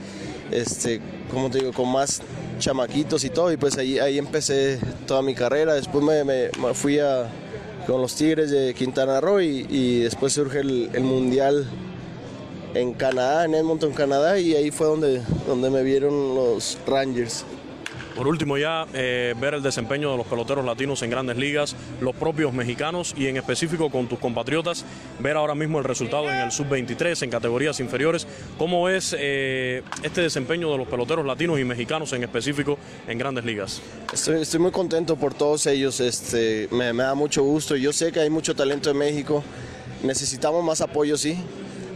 [0.50, 1.00] este,
[1.32, 1.72] ¿cómo te digo?
[1.72, 2.20] Con más
[2.58, 5.74] chamaquitos y todo, y pues ahí, ahí empecé toda mi carrera.
[5.74, 7.28] Después me, me- me fui a,
[7.86, 11.66] con los Tigres de Quintana Roo y, y después surge el, el Mundial
[12.74, 17.44] en Canadá, en Edmonton, Canadá, y ahí fue donde, donde me vieron los Rangers.
[18.14, 22.14] Por último ya, eh, ver el desempeño de los peloteros latinos en grandes ligas, los
[22.14, 24.84] propios mexicanos y en específico con tus compatriotas,
[25.18, 28.26] ver ahora mismo el resultado en el sub-23, en categorías inferiores.
[28.58, 33.44] ¿Cómo es eh, este desempeño de los peloteros latinos y mexicanos en específico en grandes
[33.44, 33.80] ligas?
[34.12, 37.76] Estoy, muy contento por todos ellos, este, me, me da mucho gusto.
[37.76, 39.42] Yo sé que hay mucho talento en México,
[40.02, 41.38] necesitamos más apoyo, sí.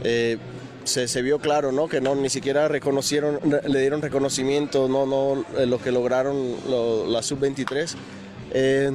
[0.05, 0.39] Eh,
[0.85, 1.89] se, se vio claro, ¿no?
[1.89, 7.07] Que no, ni siquiera reconocieron, le dieron reconocimiento, no, no, eh, lo que lograron lo-
[7.07, 7.95] la sub-23.
[8.53, 8.91] Eh,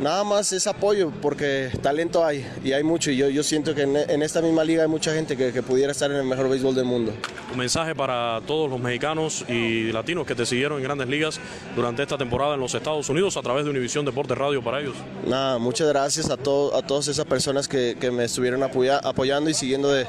[0.00, 3.82] nada más es apoyo, porque talento hay, y hay mucho, y yo, yo siento que
[3.82, 6.48] en, en esta misma liga hay mucha gente que, que pudiera estar en el mejor
[6.48, 7.12] béisbol del mundo.
[7.52, 11.38] Un mensaje para todos los mexicanos y latinos que te siguieron en grandes ligas
[11.76, 14.94] durante esta temporada en los Estados Unidos a través de Univisión Deportes Radio para ellos.
[15.26, 19.50] Nada, muchas gracias a, todo, a todas esas personas que, que me estuvieron apoya- apoyando
[19.50, 20.06] y siguiendo de,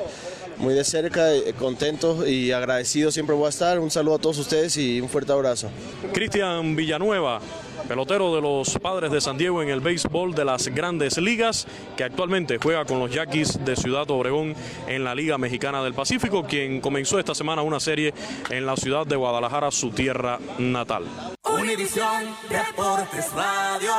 [0.64, 3.80] muy de cerca, eh, contento y agradecido siempre voy a estar.
[3.80, 5.70] Un saludo a todos ustedes y un fuerte abrazo.
[6.14, 7.42] Cristian Villanueva,
[7.86, 12.06] pelotero de los Padres de San Diego en el béisbol de las grandes ligas, que
[12.06, 14.56] actualmente juega con los Yaquis de Ciudad Obregón
[14.88, 18.14] en la Liga Mexicana del Pacífico, quien comenzó esta semana una serie
[18.50, 21.04] en la ciudad de Guadalajara, su tierra natal.
[21.44, 23.92] Univisión Deportes Radio.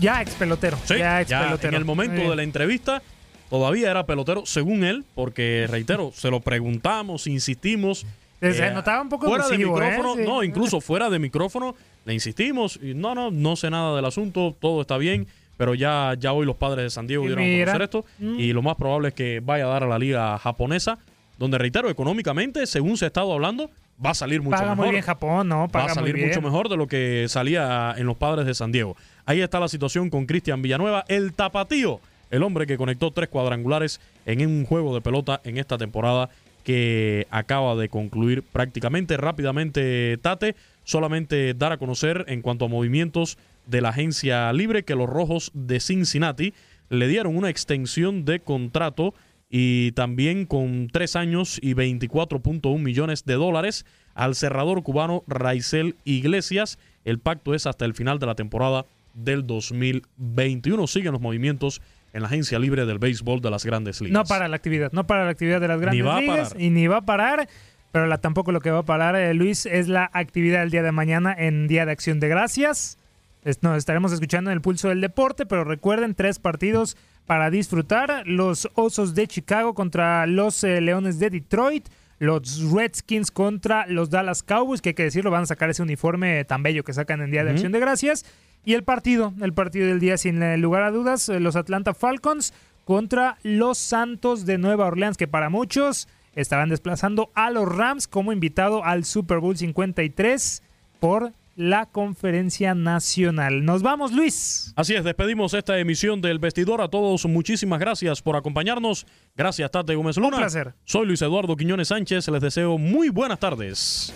[0.00, 0.78] Ya ex pelotero.
[0.84, 1.68] Sí, ya ex ya pelotero.
[1.68, 3.02] en el momento de la entrevista
[3.48, 8.06] todavía era pelotero, según él, porque reitero, se lo preguntamos, insistimos.
[8.40, 9.58] Se eh, notaba un poco fuera de ¿eh?
[9.58, 10.22] micrófono, Sí.
[10.24, 11.74] no, incluso fuera de micrófono,
[12.06, 15.26] le insistimos y no, no, no sé nada del asunto, todo está bien,
[15.58, 18.62] pero ya, ya hoy los padres de San Diego dieron a conocer esto y lo
[18.62, 20.98] más probable es que vaya a dar a la liga japonesa.
[21.36, 23.70] donde reitero, económicamente, según se ha estado hablando,
[24.04, 24.84] va a salir mucho Paga mejor.
[24.86, 25.68] muy bien Japón, ¿no?
[25.68, 26.28] Paga va a salir muy bien.
[26.28, 28.94] mucho mejor de lo que salía en los padres de San Diego.
[29.26, 32.00] Ahí está la situación con Cristian Villanueva, el tapatío,
[32.30, 36.30] el hombre que conectó tres cuadrangulares en un juego de pelota en esta temporada
[36.64, 40.54] que acaba de concluir prácticamente rápidamente Tate.
[40.84, 45.50] Solamente dar a conocer en cuanto a movimientos de la agencia libre que los rojos
[45.54, 46.52] de Cincinnati
[46.88, 49.14] le dieron una extensión de contrato
[49.48, 56.78] y también con tres años y 24.1 millones de dólares al cerrador cubano Raizel Iglesias.
[57.04, 60.86] El pacto es hasta el final de la temporada del 2021.
[60.86, 61.80] Siguen los movimientos
[62.12, 64.12] en la agencia libre del béisbol de las grandes ligas.
[64.14, 66.98] No para la actividad, no para la actividad de las grandes ligas y ni va
[66.98, 67.48] a parar.
[67.92, 70.82] Pero la, tampoco lo que va a parar, eh, Luis, es la actividad del día
[70.84, 72.98] de mañana en Día de Acción de Gracias.
[73.44, 76.96] Es- Nos estaremos escuchando en el pulso del deporte, pero recuerden, tres partidos
[77.26, 78.22] para disfrutar.
[78.26, 81.88] Los Osos de Chicago contra los eh, Leones de Detroit.
[82.20, 86.44] Los Redskins contra los Dallas Cowboys, que hay que decirlo, van a sacar ese uniforme
[86.44, 87.52] tan bello que sacan en Día de.
[87.52, 88.24] Acción de Gracias.
[88.64, 91.94] Y el partido, el partido del día sin eh, lugar a dudas, eh, los Atlanta
[91.94, 92.52] Falcons
[92.84, 98.32] contra los Santos de Nueva Orleans, que para muchos estarán desplazando a los Rams como
[98.32, 100.62] invitado al Super Bowl 53
[100.98, 103.64] por la conferencia nacional.
[103.64, 104.72] Nos vamos, Luis.
[104.76, 106.80] Así es, despedimos esta emisión del Vestidor.
[106.80, 109.06] A todos, muchísimas gracias por acompañarnos.
[109.36, 110.36] Gracias, Tate Gómez Luna.
[110.36, 110.74] Un placer.
[110.84, 112.28] Soy Luis Eduardo Quiñones Sánchez.
[112.28, 114.14] Les deseo muy buenas tardes.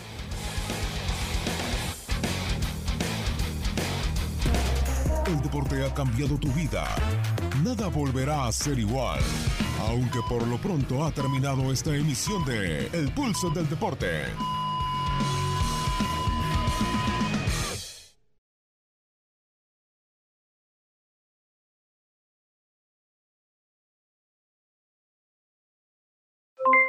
[5.82, 6.84] Ha cambiado tu vida.
[7.64, 9.20] Nada volverá a ser igual.
[9.88, 14.26] Aunque por lo pronto ha terminado esta emisión de El Pulso del Deporte.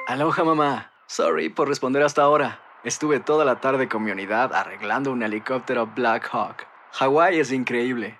[0.07, 0.91] Aloha mamá.
[1.07, 2.59] Sorry por responder hasta ahora.
[2.83, 6.67] Estuve toda la tarde con mi unidad arreglando un helicóptero Black Hawk.
[6.91, 8.19] Hawái es increíble.